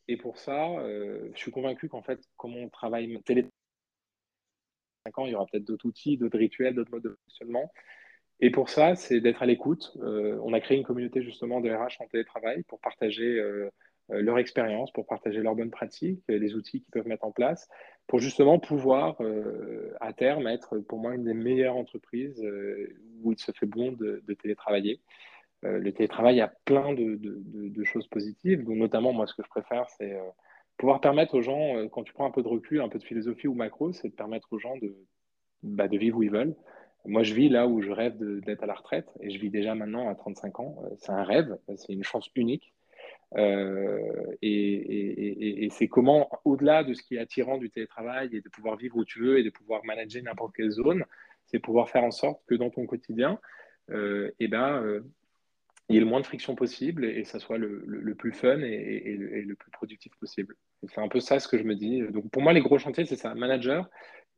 [0.08, 3.44] et pour ça, je suis convaincu qu'en fait, comme on travaille télé
[5.24, 7.72] il y aura peut-être d'autres outils, d'autres rituels, d'autres modes de fonctionnement.
[8.40, 9.96] Et pour ça, c'est d'être à l'écoute.
[10.02, 13.70] Euh, on a créé une communauté justement de RH en télétravail pour partager euh,
[14.10, 17.68] euh, leur expérience, pour partager leurs bonnes pratiques, les outils qu'ils peuvent mettre en place,
[18.06, 19.20] pour justement pouvoir
[20.00, 22.40] à terme être pour moi une des meilleures entreprises
[23.22, 25.00] où il se fait bon de, télétravailler.
[25.78, 30.16] Le télétravail a plein de, choses positives, donc notamment moi ce que je préfère c'est
[30.76, 33.04] pouvoir permettre aux gens, euh, quand tu prends un peu de recul, un peu de
[33.04, 34.94] philosophie ou macro, c'est de permettre aux gens de,
[35.62, 36.54] bah, vivre où ils veulent.
[37.04, 39.74] Moi, je vis là où je rêve d'être à la retraite et je vis déjà
[39.74, 40.76] maintenant à 35 ans.
[40.84, 42.72] Euh, c'est un rêve, c'est une chance unique.
[43.36, 48.76] Euh, et, c'est comment, au-delà de ce qui est attirant du télétravail et de pouvoir
[48.76, 51.04] vivre où tu veux et de pouvoir manager n'importe quelle zone,
[51.46, 53.38] c'est pouvoir faire en sorte que dans ton quotidien,
[53.90, 55.02] euh, et ben,
[55.88, 58.60] il y ait le moins de friction possible et, que ça soit le, plus fun
[58.60, 60.56] et, le, plus productif possible.
[60.88, 62.02] C'est un peu ça ce que je me dis.
[62.10, 63.88] Donc pour moi, les gros chantiers, c'est ça, manager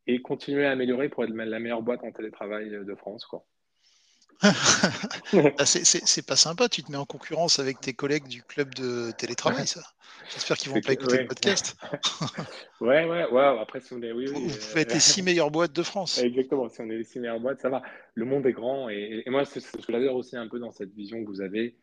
[0.06, 3.24] et continuer à améliorer pour être la meilleure boîte en télétravail de France.
[3.26, 3.44] Quoi.
[5.58, 9.10] Ah, c'est pas sympa, tu te mets en concurrence avec tes collègues du club de
[9.12, 9.82] télétravail, ça.
[10.32, 11.76] J'espère qu'ils vont pas écouter le podcast.
[12.80, 13.58] ouais, ouais, ouais.
[13.60, 16.18] Après, si on est, oui, oui, vous pouvez être les six meilleures boîtes de France.
[16.18, 17.82] Exactement, si on est les six meilleures boîtes, ça va.
[18.14, 20.94] Le monde est grand et, moi, c'est ce que j'adore aussi un peu dans cette
[20.94, 21.76] vision que vous avez.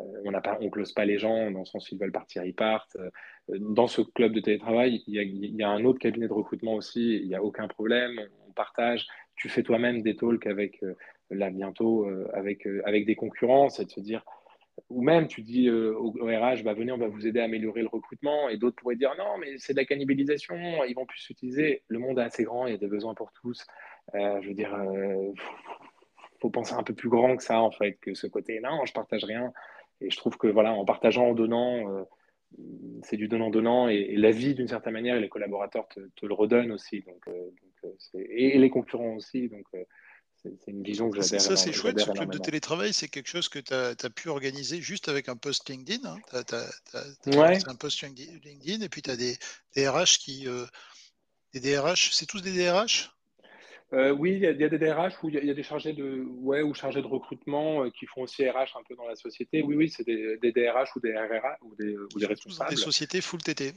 [0.00, 2.54] Euh, on ne close pas les gens, dans le sens où ils veulent partir, ils
[2.54, 2.96] partent.
[2.96, 3.10] Euh,
[3.48, 6.32] dans ce club de télétravail, il y, a, il y a un autre cabinet de
[6.32, 9.06] recrutement aussi, il n'y a aucun problème, on partage.
[9.36, 10.94] Tu fais toi-même des talks avec euh,
[11.30, 14.24] là bientôt euh, avec, euh, avec des concurrents, c'est de se dire,
[14.90, 17.82] ou même tu dis euh, au, RH, bah, venez, on va vous aider à améliorer
[17.82, 21.20] le recrutement, et d'autres pourraient dire, non, mais c'est de la cannibalisation, ils vont plus
[21.20, 21.82] s'utiliser.
[21.88, 23.64] Le monde est assez grand, il y a des besoins pour tous.
[24.14, 24.76] je veux dire,
[26.40, 28.92] faut penser un peu plus grand que ça, en fait, que ce côté, non, je
[28.92, 29.52] partage rien.
[30.00, 32.04] Et je trouve que, voilà, en partageant, en donnant,
[33.02, 36.72] c'est du donnant-donnant, et, la vie, d'une certaine manière, et les collaborateurs te, le redonnent
[36.72, 37.28] aussi, donc,
[38.14, 39.48] et, les concurrents aussi.
[39.48, 39.66] Donc,
[40.44, 41.40] c'est une vision que j'adhère.
[41.40, 41.98] Ça, c'est chouette.
[41.98, 45.36] Ce club de télétravail, c'est quelque chose que tu as, pu organiser juste avec un
[45.36, 46.08] post LinkedIn.
[46.08, 46.18] Hein.
[46.30, 49.36] Tu as, un post LinkedIn et puis tu as des,
[49.76, 50.46] DRH qui.
[50.46, 50.66] Euh,
[51.52, 53.10] des DRH, c'est tous des DRH
[53.92, 56.62] euh, oui, il y, a des DRH où il y, a des chargés de, ouais,
[56.62, 59.62] ou chargés de recrutement euh, qui font aussi RH un peu dans la société.
[59.62, 62.70] Oui, oui, c'est des, DRH ou des RRA ou des, ou des responsables.
[62.70, 63.72] Des sociétés full TT.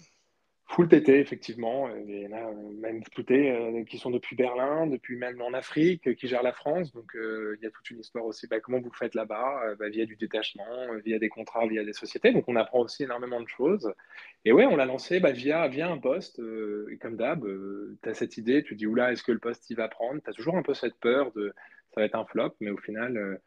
[0.70, 1.90] Full TT, effectivement.
[1.96, 2.52] Il y en a
[2.82, 6.92] même TT euh, qui sont depuis Berlin, depuis même en Afrique, qui gèrent la France.
[6.92, 8.48] Donc, euh, il y a toute une histoire aussi.
[8.48, 9.62] Bah, comment vous faites là-bas?
[9.66, 12.34] Euh, bah, Via du détachement, via des contrats, via des sociétés.
[12.34, 13.94] Donc, on apprend aussi énormément de choses.
[14.44, 16.42] Et ouais, on l'a lancé bah, via, via un poste.
[17.02, 17.46] comme d'hab,
[18.04, 20.22] tu as cette idée, tu dis, oula, est-ce que le poste, il va prendre?
[20.22, 21.54] Tu as toujours un peu cette peur de
[21.94, 23.40] ça va être un flop, mais au final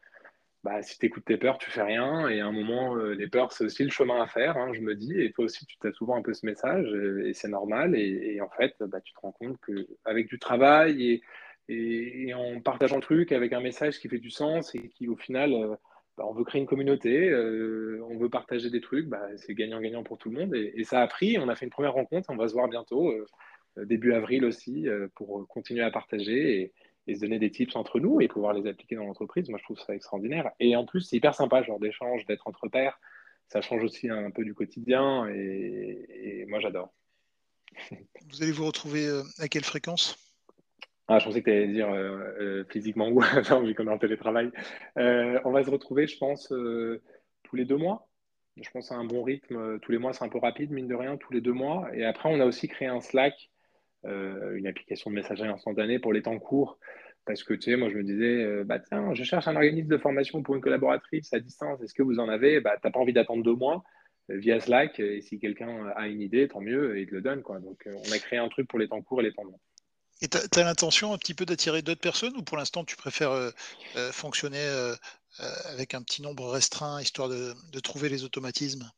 [0.63, 2.29] bah, si tu écoutes tes peurs, tu fais rien.
[2.29, 4.81] Et à un moment, euh, les peurs, c'est aussi le chemin à faire, hein, je
[4.81, 5.19] me dis.
[5.19, 6.87] Et toi aussi, tu as souvent un peu ce message,
[7.25, 7.97] et, c'est normal.
[7.97, 11.23] Et, en fait, bah, tu te rends compte qu'avec du travail et,
[11.69, 15.17] et, en partageant le truc, avec un message qui fait du sens et qui, au
[15.17, 15.77] final, euh,
[16.19, 20.03] bah, on veut créer une communauté, euh, on veut partager des trucs, bah, c'est gagnant-gagnant
[20.03, 20.55] pour tout le monde.
[20.55, 21.39] Et, ça a pris.
[21.39, 23.15] On a fait une première rencontre, on va se voir bientôt,
[23.79, 26.73] début avril aussi, pour continuer à partager.
[27.07, 29.65] Et se donner des tips entre nous et pouvoir les appliquer dans l'entreprise, moi je
[29.65, 30.51] trouve ça extraordinaire.
[30.61, 32.99] Et en plus, c'est hyper sympa, genre d'échange, d'être entre pairs.
[33.49, 36.93] Ça change aussi un peu du quotidien et, moi j'adore.
[38.29, 40.17] Vous allez vous retrouver euh, à quelle fréquence?
[41.09, 43.21] Ah, je pensais que tu allais dire euh, euh, physiquement ou
[43.65, 44.51] vu qu'on est en télétravail.
[44.97, 48.09] on va se retrouver, je pense, tous les deux mois.
[48.57, 49.81] Je pense à un bon rythme.
[49.81, 51.89] Tous les mois, c'est un peu rapide, mine de rien, tous les deux mois.
[51.95, 53.51] Et après, on a aussi créé un Slack
[54.07, 56.79] euh, une application de messagerie instantanée pour les temps courts.
[57.27, 59.89] Parce que, tu sais, moi, je me disais, euh, bah, tiens, je cherche un organisme
[59.89, 61.83] de formation pour une collaboratrice à distance.
[61.83, 62.61] Est-ce que vous en avez?
[62.61, 63.85] Bah, Tu n'as pas envie d'attendre deux mois
[64.31, 64.99] euh, via Slack.
[65.01, 67.43] Et si quelqu'un a une idée, tant mieux, et il te le donne.
[67.43, 67.61] Quoi.
[67.61, 69.61] Donc, on a créé un truc pour les temps courts et les temps longs.
[70.23, 73.33] Et tu as, l'intention un petit peu d'attirer d'autres personnes ou pour l'instant tu préfères
[74.13, 74.61] fonctionner
[75.65, 78.91] avec un petit nombre restreint histoire de, de trouver les automatismes?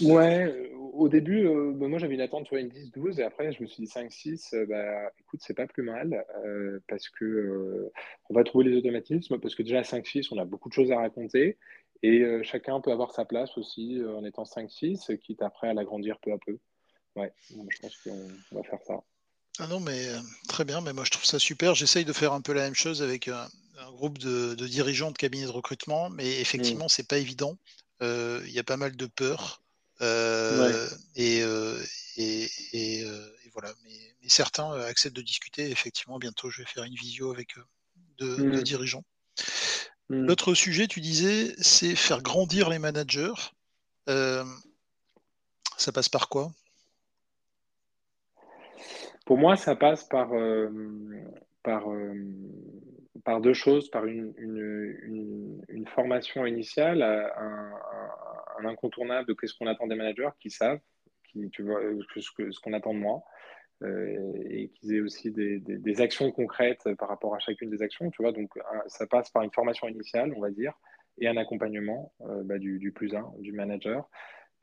[0.00, 3.52] Ouais, au début, euh, bah, moi j'avais une attente, tu vois, une 10-12, et après
[3.52, 7.90] je me suis dit 5-6, euh, bah écoute, c'est pas plus mal, euh, parce que
[8.30, 10.92] on va trouver les automatismes, parce que déjà à 5-6, on a beaucoup de choses
[10.92, 11.58] à raconter,
[12.02, 16.32] et chacun peut avoir sa place aussi en étant 5-6, quitte après à l'agrandir peu
[16.32, 16.58] à peu.
[17.16, 19.02] Ouais, je pense qu'on va faire ça.
[19.58, 20.08] Ah non, mais
[20.48, 21.74] très bien, mais moi je trouve ça super.
[21.74, 23.48] J'essaye de faire un peu la même chose avec un,
[23.92, 26.90] groupe de, dirigeants de cabinets de recrutement, mais effectivement, mmh.
[26.90, 27.56] c'est pas évident.
[28.02, 29.63] Il y a pas mal de peur.
[30.00, 31.44] Et,
[32.16, 33.04] et,
[33.52, 33.72] voilà.
[33.84, 33.90] Mais,
[34.26, 35.70] certains acceptent de discuter.
[35.70, 37.54] Effectivement, bientôt, je vais faire une visio avec
[38.18, 38.62] deux, mmh.
[38.62, 39.04] dirigeants.
[40.08, 40.26] Mmh.
[40.26, 43.34] L'autre sujet, tu disais, c'est faire grandir les managers.
[44.06, 44.44] ça
[45.92, 46.52] passe par quoi?
[49.26, 50.28] Pour moi, ça passe par,
[51.64, 51.88] par,
[53.24, 59.96] par deux choses, par une, une, formation initiale, un, incontournable de qu'est-ce qu'on attend des
[59.96, 60.80] managers qui savent,
[61.30, 63.22] qui, tu vois, ce, ce qu'on attend de moi,
[63.82, 68.10] euh, et qu'ils aient aussi des, des, actions concrètes par rapport à chacune des actions,
[68.10, 68.32] tu vois.
[68.32, 68.50] Donc,
[68.86, 70.72] ça passe par une formation initiale, on va dire,
[71.18, 74.08] et un accompagnement euh, bah, du, du, plus un, du manager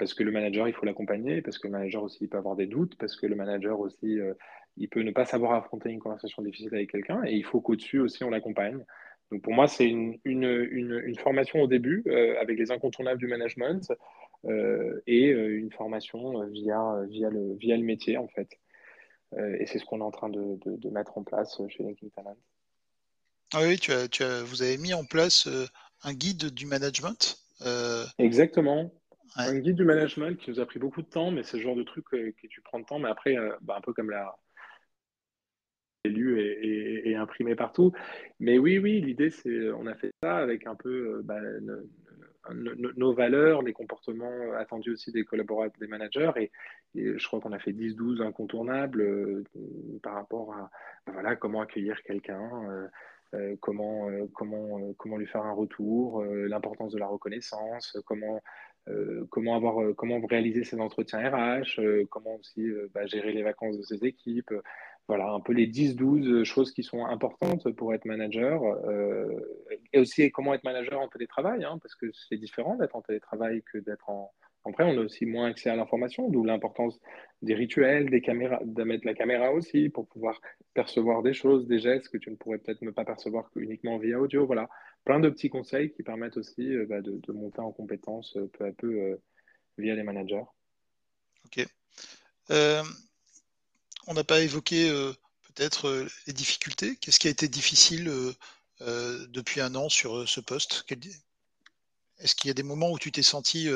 [0.02, 2.56] parce que le manager, il faut l'accompagner, parce que le manager aussi, il peut avoir
[2.56, 4.34] des doutes, parce que le manager aussi, euh,
[4.78, 8.00] il peut ne pas savoir affronter une conversation difficile avec quelqu'un, et il faut qu'au-dessus
[8.00, 8.84] aussi, on l'accompagne.
[9.32, 13.28] Donc pour moi, c'est une, une, une, formation au début euh, avec les incontournables du
[13.28, 13.92] management
[14.46, 18.50] euh, et une formation via, via, le, via le métier, en fait.
[19.38, 22.36] et c'est ce qu'on est en train de, de, mettre en place chez LinkedIn Talent.
[23.54, 25.48] Ah oui, tu as, tu as, vous avez mis en place
[26.04, 27.38] un guide du management
[28.18, 28.92] Exactement.
[29.38, 31.76] Un guide du management qui nous a pris beaucoup de temps, mais c'est le genre
[31.76, 34.38] de truc que, tu prends de temps, mais après, euh, bah, un peu comme la
[36.10, 37.91] lu et, imprimé partout.
[38.39, 41.39] Mais oui, oui, l'idée, c'est on a fait ça avec un peu euh, bah,
[42.54, 46.32] nos, valeurs, les comportements attendus aussi des collaborateurs, des managers.
[46.38, 46.52] Et,
[46.95, 49.43] je crois qu'on a fait 10-12 incontournables euh,
[50.02, 50.72] par rapport à
[51.06, 52.89] bah, voilà, comment accueillir quelqu'un.
[53.62, 58.41] comment, comment, comment lui faire un retour, l'importance de la reconnaissance, comment
[58.89, 63.43] euh, comment avoir, euh, comment réaliser ses entretiens RH, euh, comment aussi bah, gérer les
[63.43, 64.54] vacances de ses équipes.
[65.08, 68.62] Voilà, un peu les 10-12 choses qui sont importantes pour être manager.
[69.93, 73.62] et aussi comment être manager en télétravail, hein, parce que c'est différent d'être en télétravail
[73.64, 74.32] que d'être en,
[74.64, 76.99] après, on a aussi moins accès à l'information, d'où l'importance
[77.41, 80.39] des rituels, des caméras, de mettre la caméra aussi pour pouvoir
[80.74, 84.20] percevoir des choses, des gestes que tu ne pourrais peut-être ne pas percevoir uniquement via
[84.20, 84.45] audio.
[84.45, 84.70] Voilà,
[85.04, 88.66] plein de petits conseils qui permettent aussi euh, bah, de, monter en compétences euh, peu
[88.66, 89.16] à peu euh,
[89.80, 90.43] via les managers.
[91.45, 91.66] Ok.
[94.08, 94.89] On n'a pas évoqué
[95.54, 96.95] peut-être les difficultés.
[96.97, 98.12] Qu'est-ce qui a été difficile
[98.80, 100.86] depuis un an sur ce poste?
[102.20, 103.70] Est-ce qu'il y a des moments où tu t'es senti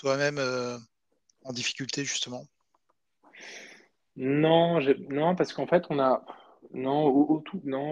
[0.00, 0.78] toi-même euh,
[1.44, 2.46] en difficulté justement?
[4.16, 6.24] Non, non parce qu'en fait, on a.
[6.72, 7.12] Non,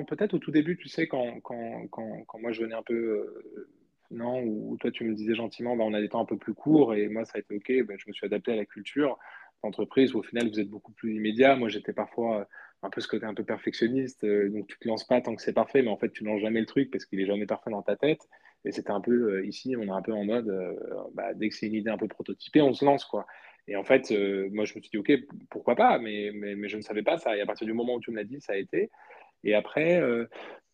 [0.05, 2.95] peut-être au tout début, tu sais, quand, quand, quand, moi je venais un peu.
[2.95, 3.69] Euh,
[4.11, 6.55] non, ou toi tu me disais gentiment, bah, on a des temps un peu plus
[6.55, 9.19] courts, et moi ça a été OK, bah, je me suis adapté à la culture
[9.63, 11.57] d'entreprise où au final vous êtes beaucoup plus immédiat.
[11.57, 12.49] Moi j'étais parfois
[12.83, 15.43] un peu ce côté un peu perfectionniste, euh, donc tu te lances pas tant que
[15.43, 17.71] c'est parfait, mais en fait tu lances jamais le truc parce qu'il est jamais parfait
[17.71, 18.29] dans ta tête.
[18.65, 20.75] Et c'était un peu, euh, ici, on est un peu en mode, euh,
[21.15, 23.27] bah, dès que c'est une idée un peu prototypée, on se lance, quoi.
[23.69, 25.13] Et en fait, euh, moi, je me suis dit, OK,
[25.51, 27.37] pourquoi pas, mais, mais, mais, je ne savais pas ça.
[27.37, 28.91] Et à partir du moment où tu me l'as dit, ça a été.
[29.45, 30.03] Et après,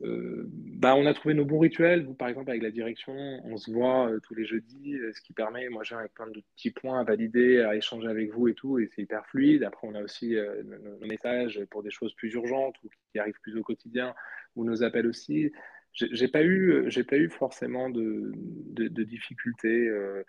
[0.00, 2.04] bah, on a trouvé nos bons rituels.
[2.04, 5.68] Vous, par exemple, avec la direction, on se voit tous les jeudis, ce qui permet,
[5.68, 8.88] moi, j'ai plein de petits points à valider, à échanger avec vous et tout, et
[8.94, 9.64] c'est hyper fluide.
[9.64, 13.56] Après, on a aussi nos, messages pour des choses plus urgentes ou qui arrivent plus
[13.56, 14.14] au quotidien,
[14.56, 15.52] ou nos appels aussi
[15.94, 19.86] j'ai pas eu, pas eu forcément de, de, difficultés.
[19.88, 20.24] Euh,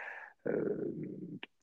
[0.47, 0.93] euh,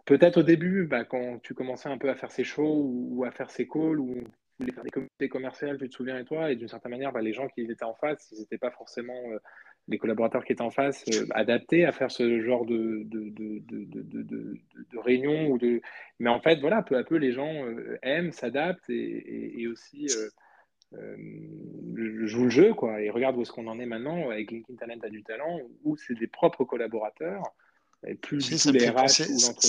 [0.05, 3.31] peut-être au début, bah, quand tu commençais un peu à faire ces shows ou, à
[3.31, 4.25] faire ces calls ou
[4.63, 7.21] voulais faire des comités commerciales, tu te souviens et toi, et d'une certaine manière, bah,
[7.21, 9.39] les gens qui étaient en face, ils n'étaient pas forcément euh,
[9.89, 14.99] les collaborateurs qui étaient en face adaptés à faire ce genre de, de, de, de,
[14.99, 15.81] réunion ou de.
[16.21, 17.53] Mais en fait, voilà, peu à peu, les gens
[18.03, 20.07] aiment, s'adaptent et, et, aussi
[20.95, 21.17] euh,
[22.27, 25.01] joue le jeu, quoi, et regarde où est-ce qu'on en est maintenant avec LinkedIn Talent
[25.03, 27.43] a du talent, où c'est des propres collaborateurs,
[28.07, 29.25] et plus du ça, me fait penser,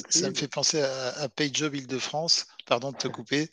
[0.09, 3.47] ça me fait penser à, à PageJob Île-de-France, pardon de te couper,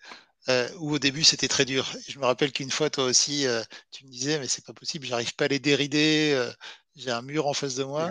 [0.49, 1.93] euh, où au début c'était très dur.
[2.09, 5.07] Je me rappelle qu'une fois, toi aussi, euh, tu me disais, mais c'est pas possible,
[5.07, 6.51] j'arrive pas à les dérider, euh,
[6.97, 8.11] j'ai un mur en face de moi.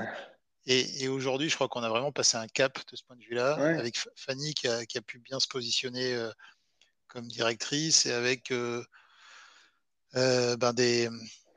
[0.66, 3.24] Et, et aujourd'hui, je crois qu'on a vraiment passé un cap de ce point de
[3.24, 6.16] vue-là, avec Fanny qui a, qui a, pu bien se positionner
[7.08, 8.54] comme directrice et avec
[10.14, 11.10] ben des,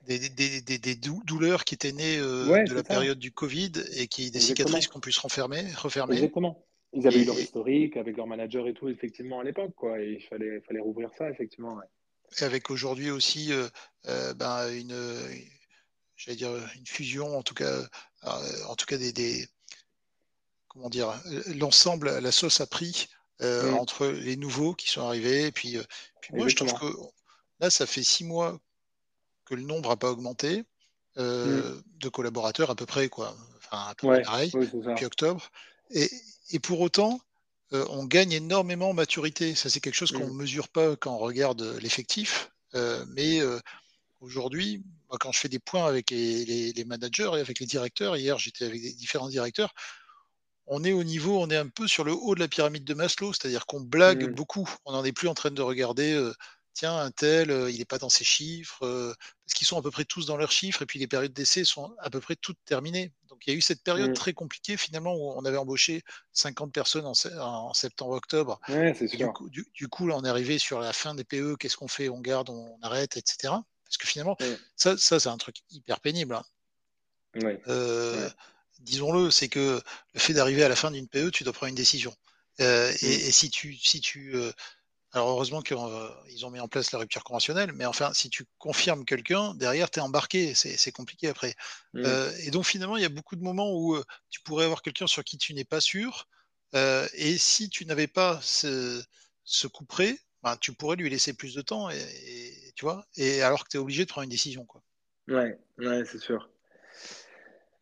[0.07, 4.41] des, des, des, douleurs qui étaient nées de la période du Covid et qui des
[4.41, 6.15] cicatrices qu'on puisse refermer, refermer.
[6.15, 6.65] Exactement.
[6.93, 10.01] Ils avaient eu leur historique avec leur manager et tout, effectivement, à l'époque, quoi.
[10.01, 11.81] Et il fallait, fallait rouvrir ça, effectivement.
[12.41, 14.97] Et avec aujourd'hui aussi euh, ben, une,
[16.17, 17.83] j'allais dire une fusion, en tout cas,
[18.23, 19.47] en tout cas des, des
[20.69, 21.13] comment dire,
[21.57, 23.09] l'ensemble, la sauce a pris
[23.41, 23.75] mm.
[23.75, 25.47] entre les nouveaux qui sont arrivés.
[25.47, 25.79] Et puis,
[26.21, 26.87] puis moi, je trouve que
[27.63, 28.59] Là, ça fait six mois
[29.45, 30.65] que le nombre n'a pas augmenté
[31.17, 31.83] euh, mm.
[32.01, 33.37] de collaborateurs à peu près, quoi.
[33.59, 35.49] Enfin, à peu près pareil, depuis octobre.
[35.91, 36.11] Et,
[36.59, 37.21] pour autant,
[37.71, 39.55] on gagne énormément en maturité.
[39.55, 40.37] Ça, c'est quelque chose qu'on ne mm.
[40.37, 42.51] mesure pas quand on regarde l'effectif.
[43.09, 43.41] mais
[44.21, 48.39] aujourd'hui, quand je fais des points avec les, les, managers et avec les directeurs, hier
[48.39, 49.75] j'étais avec des différents directeurs,
[50.67, 52.95] on est au niveau, on est un peu sur le haut de la pyramide de
[52.95, 54.35] Maslow, c'est-à-dire qu'on blague mmh.
[54.35, 54.69] beaucoup.
[54.85, 56.33] On n'en est plus en train de regarder, euh,
[56.73, 59.13] tiens, un tel, euh, il n'est pas dans ses chiffres, euh,
[59.45, 61.65] parce qu'ils sont à peu près tous dans leurs chiffres, et puis les périodes d'essai
[61.65, 63.13] sont à peu près toutes terminées.
[63.43, 64.15] Donc il y a eu cette période mmh.
[64.15, 68.61] très compliquée, finalement, où on avait embauché 50 personnes en, septembre-octobre.
[69.75, 72.09] du, coup, là, on est arrivé sur la fin des PE, qu'est-ce qu'on fait?
[72.09, 73.55] On garde, on, arrête, etc.
[73.85, 74.45] Parce que finalement, mmh.
[74.77, 76.35] ça, ça c'est un truc hyper pénible.
[76.35, 76.45] Hein.
[77.43, 77.61] Ouais
[78.83, 79.81] disons-le, c'est que
[80.15, 82.15] le fait d'arriver à la fin d'une PE, tu dois prendre une décision.
[82.61, 82.95] Euh, mm.
[83.03, 84.53] et, si tu, si tu, euh,
[85.13, 89.05] alors heureusement qu'ils ont mis en place la rupture conventionnelle, mais enfin, si tu confirmes
[89.05, 91.55] quelqu'un, derrière, tu es embarqué, c'est compliqué après.
[91.93, 92.03] Mm.
[92.05, 93.97] Euh, et donc finalement, il y a beaucoup de moments où
[94.31, 96.29] tu pourrais avoir quelqu'un sur qui tu n'es pas sûr,
[96.75, 99.03] et si tu n'avais pas ce,
[99.45, 103.43] ce coup près, ben, tu pourrais lui laisser plus de temps, et, tu vois, et
[103.43, 104.65] alors que tu es obligé de prendre une décision.
[104.65, 104.83] Quoi.
[105.29, 106.49] Ouais, ouais c'est sûr.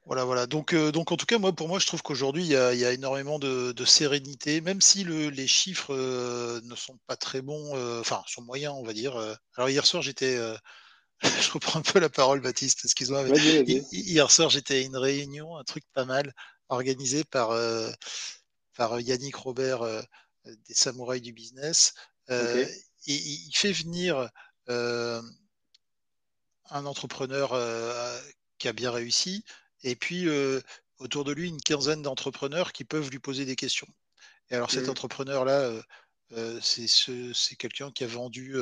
[0.07, 0.47] Voilà, voilà.
[0.47, 2.93] Donc, euh, donc en tout cas, moi, pour moi, je trouve qu'aujourd'hui, il y, a,
[2.93, 8.23] énormément de, sérénité, même si les chiffres euh, ne sont pas très bons, euh, enfin,
[8.27, 9.17] sont moyens, on va dire.
[9.57, 10.37] Alors hier soir, j'étais,
[11.23, 13.25] je reprends un peu la parole, Baptiste, excuse-moi.
[13.93, 16.35] Hier soir, j'étais à une réunion, un truc pas mal,
[16.69, 17.51] organisé par,
[18.77, 19.83] par Yannick Robert
[20.45, 21.95] des Samouraïs du Business.
[22.29, 22.67] Et
[23.07, 24.29] il fait venir
[24.69, 25.23] un
[26.87, 27.51] entrepreneur
[28.59, 29.45] qui a bien réussi,
[29.83, 30.29] et puis
[30.99, 33.89] autour de lui une quinzaine d'entrepreneurs qui peuvent lui poser des questions.
[34.51, 34.91] Et alors cet mmh.
[34.91, 35.83] entrepreneur-là,
[36.61, 38.57] c'est quelqu'un qui a vendu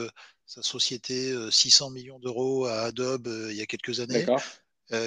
[0.46, 4.26] sa société 600 millions d'euros à Adobe il y a quelques années,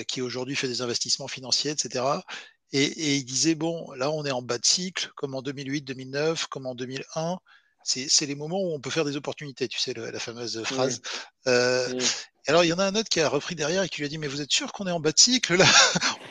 [0.07, 2.03] qui aujourd'hui fait des investissements financiers, etc.
[2.73, 6.47] Et, il disait, bon, là on est en bas de cycle, comme en 2008, 2009,
[6.47, 7.37] comme en 2001.
[7.83, 11.01] C'est les moments où on peut faire des opportunités, tu sais, la fameuse phrase.
[11.45, 11.99] Mmh.
[12.47, 14.09] Alors, il y en a un autre qui a repris derrière et qui lui a
[14.09, 15.65] dit, mais vous êtes sûr qu'on est en bas de cycle là?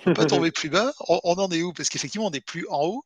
[0.01, 2.67] On peut pas tomber plus bas on, en est où Parce qu'effectivement, on n'est plus
[2.69, 3.05] en haut,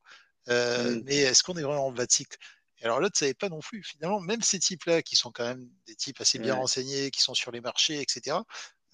[0.48, 2.38] euh, mais est-ce qu'on est vraiment en bas de cycle?
[2.80, 3.82] Et alors l'autre ne savait pas non plus.
[3.82, 7.34] Finalement, même ces types-là, qui sont quand même des types assez bien renseignés, qui sont
[7.34, 8.38] sur les marchés, etc.,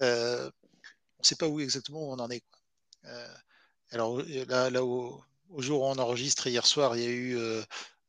[0.01, 0.49] euh,
[1.17, 2.43] on ne sait pas où exactement où on en est.
[3.05, 3.33] Euh,
[3.91, 5.23] alors là, là au,
[5.57, 7.37] jour où on enregistre, hier soir, il y a eu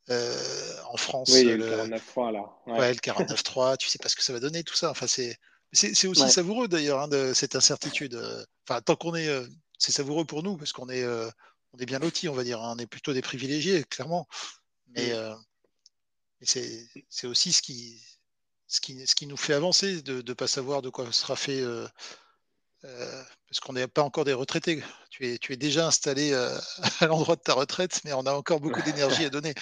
[0.09, 2.41] en France le, 49.3 là.
[2.67, 4.91] Ouais, le 49.3, tu sais pas ce que ça va donner tout ça.
[4.91, 5.39] Enfin, c'est
[5.73, 8.15] c'est aussi savoureux d'ailleurs hein, de cette incertitude.
[8.15, 9.47] Euh, enfin, tant qu'on est, euh,
[9.79, 11.31] c'est savoureux pour nous parce qu'on est, euh,
[11.73, 12.61] on est bien lotis, on va dire.
[12.63, 12.75] Hein.
[12.77, 14.29] On est plutôt des privilégiés, clairement.
[14.89, 16.47] Mais, mm.
[17.09, 18.03] c'est aussi ce qui,
[18.67, 21.65] ce qui, ce qui nous fait avancer de ne pas savoir de quoi sera fait.
[22.83, 24.83] parce qu'on n'est pas encore des retraités.
[25.11, 26.35] Tu es, tu es déjà installé
[27.01, 29.55] à l'endroit de ta retraite, mais on a encore beaucoup d'énergie à donner.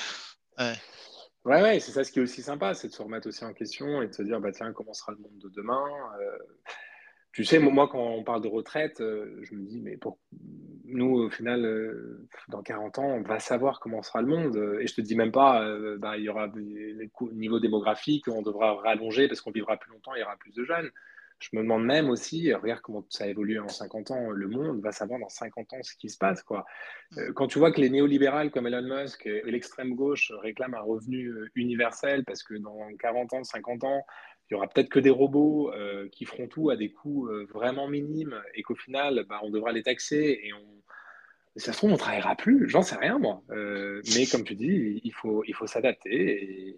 [0.58, 0.76] Ouais.
[1.46, 3.54] Ouais, ouais, c'est ça ce qui est aussi sympa, c'est de se remettre aussi en
[3.54, 5.82] question et de se dire, bah tiens, comment sera le monde de demain
[6.20, 6.38] euh,
[7.32, 10.18] Tu sais, moi, quand on parle de retraite, euh, je me dis, mais pour
[10.84, 14.78] nous, au final, euh, dans 40 ans, on va savoir comment sera le monde.
[14.80, 15.66] Et je te dis même pas,
[15.98, 20.14] bah, il y aura des, niveau démographique, on devra rallonger parce qu'on vivra plus longtemps,
[20.14, 20.90] il y aura plus de jeunes.
[21.40, 24.92] Je me demande même aussi, regarde comment ça évolue en 50 ans, le monde va
[24.92, 26.42] savoir dans 50 ans ce qui se passe.
[26.42, 26.66] Quoi.
[27.16, 30.82] Euh, quand tu vois que les néolibérales comme Elon Musk et l'extrême gauche réclament un
[30.82, 34.04] revenu euh, universel parce que dans 40 ans, 50 ans,
[34.50, 37.88] il y aura peut-être que des robots euh, qui feront tout à des coûts vraiment
[37.88, 40.82] minimes et qu'au final, bah, on devra les taxer et on,
[41.56, 43.42] ça se trouve, on ne travaillera plus, j'en sais rien moi.
[43.48, 46.76] mais comme tu dis, il faut, il faut s'adapter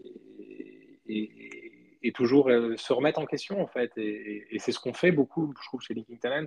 [1.09, 1.62] et, et
[2.11, 3.93] toujours euh, se remettre en question en fait.
[3.97, 6.47] Et, c'est ce qu'on fait beaucoup, je trouve, chez Linking Talent.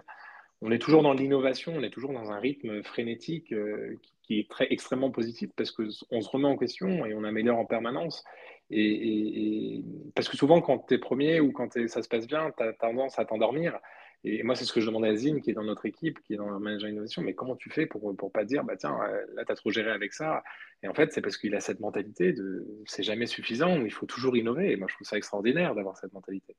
[0.62, 4.50] On est toujours dans l'innovation, on est toujours dans un rythme frénétique euh, qui, est
[4.50, 8.24] très extrêmement positif parce qu'on se remet en question et on améliore en permanence.
[8.72, 9.84] Et,
[10.16, 12.74] parce que souvent, quand tu es premier ou quand ça se passe bien, tu as
[12.74, 13.80] tendance à t'endormir.
[14.28, 16.34] Et moi, c'est ce que je demandais à Zine, qui est dans notre équipe, qui
[16.34, 18.98] est dans le manager innovation, mais comment tu fais pour ne pas dire, bah tiens,
[19.04, 20.44] euh, là, tu as trop géré avec ça?
[20.82, 24.08] Et en fait, c'est parce qu'il a cette mentalité de c'est jamais suffisant, il faut
[24.08, 24.72] toujours innover.
[24.72, 26.56] Et moi, je trouve ça extraordinaire d'avoir cette mentalité.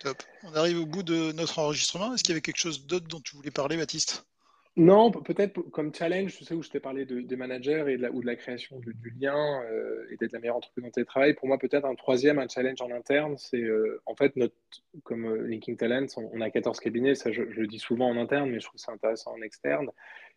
[0.00, 0.22] Top.
[0.42, 2.12] On arrive au bout de notre enregistrement.
[2.12, 4.26] Est-ce qu'il y avait quelque chose d'autre dont tu voulais parler, Baptiste?
[4.80, 8.02] Non, peut-être comme challenge, tu sais, où je t'ai parlé de, des managers et de
[8.02, 11.04] la, ou de la création du, lien euh, et d'être la meilleure entreprise dans tes
[11.04, 11.34] travail.
[11.34, 14.54] Pour moi, peut-être un troisième, un challenge en interne, c'est euh, en fait, notre,
[15.02, 18.50] comme euh, Linking Talents, on, a 14 cabinets, ça je, le dis souvent en interne,
[18.50, 19.90] mais je trouve ça intéressant en externe.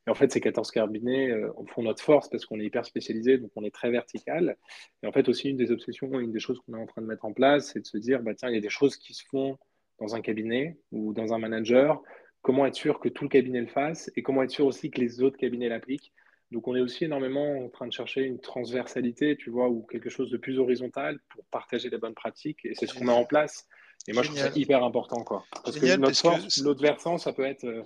[0.07, 1.31] Et en fait, ces 14 cabinets
[1.67, 4.57] font notre force parce qu'on est hyper spécialisé, donc on est très vertical.
[5.03, 7.07] Et en fait, aussi, une des obsessions, une des choses qu'on est en train de
[7.07, 9.13] mettre en place, c'est de se dire, bah, tiens, il y a des choses qui
[9.13, 9.57] se font
[9.99, 12.03] dans un cabinet ou dans un manager
[12.43, 15.01] comment être sûr que tout le cabinet le fasse et comment être sûr aussi que
[15.01, 16.13] les autres cabinets l'appliquent.
[16.51, 20.11] Donc on est aussi énormément en train de chercher une transversalité, tu vois, ou quelque
[20.11, 22.63] chose de plus horizontal pour partager les bonnes pratiques.
[22.65, 23.67] Et c'est ce qu'on met en place.
[24.07, 25.45] Et moi, je trouve ça hyper important, quoi.
[25.63, 27.81] Parce que l'autre versant, ça peut être, euh,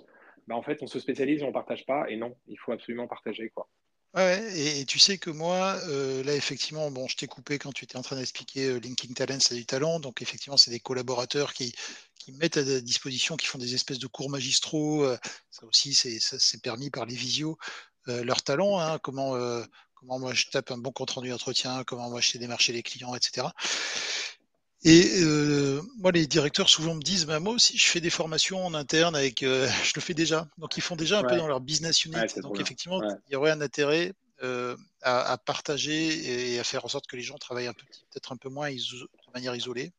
[0.48, 2.10] bah, en fait, on se spécialise, on partage pas.
[2.10, 3.68] Et non, il faut absolument partager, quoi.
[4.14, 7.84] Ouais, et, tu sais que moi, euh, là, effectivement, bon, je t'ai coupé quand tu
[7.84, 10.00] étais en train d'expliquer euh, Linking Talent, c'est du talent.
[10.00, 11.74] Donc, effectivement, c'est des collaborateurs qui,
[12.18, 15.06] qui mettent à disposition, qui font des espèces de cours magistraux.
[15.50, 17.58] ça aussi, c'est permis par les visios.
[18.06, 19.32] leur talent, hein, comment,
[19.94, 22.82] comment moi je tape un bon compte rendu d'entretien, comment moi je sais démarcher les
[22.82, 23.48] clients, etc.
[24.84, 28.64] Et euh, moi, les directeurs souvent me disent, bah, moi aussi, je fais des formations
[28.64, 30.48] en interne avec, euh, je le fais déjà.
[30.58, 32.16] Donc, ils font déjà un peu dans leur business unit.
[32.42, 34.12] Donc, effectivement, il y aurait un intérêt
[34.44, 38.32] euh, à, partager et à faire en sorte que les gens travaillent un peu, peut-être
[38.32, 39.92] un peu moins de manière isolée.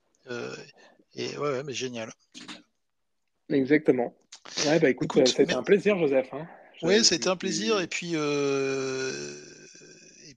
[1.16, 2.12] et ouais, mais génial.
[3.50, 4.16] Exactement.
[4.66, 6.30] Ouais, bah écoute, c'était un plaisir, Joseph.
[6.34, 6.48] Hein.
[6.84, 7.82] Oui, c'était un plaisir.
[7.82, 8.14] Et puis,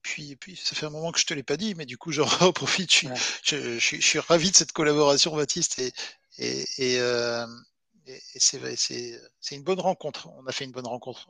[0.02, 2.12] puis, puis, ça fait un moment que je te l'ai pas dit, mais du coup,
[2.12, 2.90] j'en profite.
[2.90, 5.92] Je suis, je, suis ravi de cette collaboration, Baptiste, et,
[6.38, 7.46] et, et, euh,
[8.34, 10.28] c'est une bonne rencontre.
[10.38, 11.28] On a fait une bonne rencontre.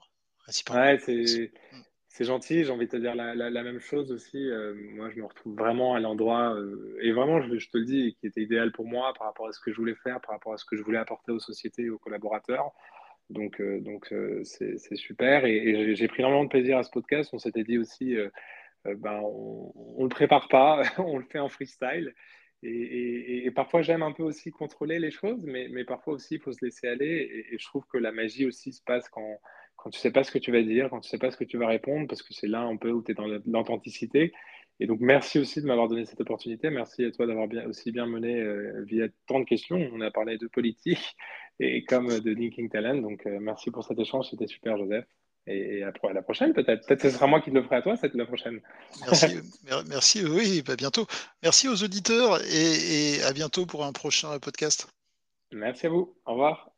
[0.71, 0.99] Ouais,
[2.09, 2.65] c'est gentil.
[2.65, 4.51] J'ai envie de te dire la, la, même chose aussi.
[4.51, 7.85] Euh, moi, je me retrouve vraiment à l'endroit, euh, et vraiment, je, je, te le
[7.85, 10.33] dis, qui était idéal pour moi par rapport à ce que je voulais faire, par
[10.33, 12.73] rapport à ce que je voulais apporter aux sociétés et aux collaborateurs.
[13.31, 14.13] Donc, donc
[14.45, 15.45] c'est super.
[15.45, 17.31] Et, et j'ai pris énormément de plaisir à ce podcast.
[17.33, 18.29] On s'était dit aussi euh,
[18.85, 22.15] ben, on ne le prépare pas, on le fait en freestyle.
[22.65, 26.65] Et, parfois, j'aime un peu aussi contrôler les choses, mais, parfois aussi, il faut se
[26.65, 27.47] laisser aller.
[27.51, 29.41] Et, je trouve que la magie aussi se passe quand,
[29.77, 31.31] quand tu ne sais pas ce que tu vas dire, quand tu ne sais pas
[31.31, 33.27] ce que tu vas répondre, parce que c'est là un peu où tu es dans
[33.27, 34.33] l'authenticité.
[34.81, 36.71] Et donc, merci aussi de m'avoir donné cette opportunité.
[36.71, 39.77] Merci à toi d'avoir bien, aussi bien mené euh, via tant de questions.
[39.93, 41.17] On a parlé de politique
[41.61, 42.97] et comme de Linking Talent.
[43.01, 44.31] Donc, euh, merci pour cet échange.
[44.31, 45.07] C'était super, Joseph.
[45.47, 46.87] Et à la prochaine, peut-être.
[46.87, 48.61] Peut-être que ce sera moi qui le ferai à toi, cette la prochaine.
[49.01, 49.27] Merci,
[49.89, 51.07] merci oui, à bientôt.
[51.43, 54.87] Merci aux auditeurs et, et à bientôt pour un prochain podcast.
[55.51, 56.15] Merci à vous.
[56.27, 56.72] Au revoir.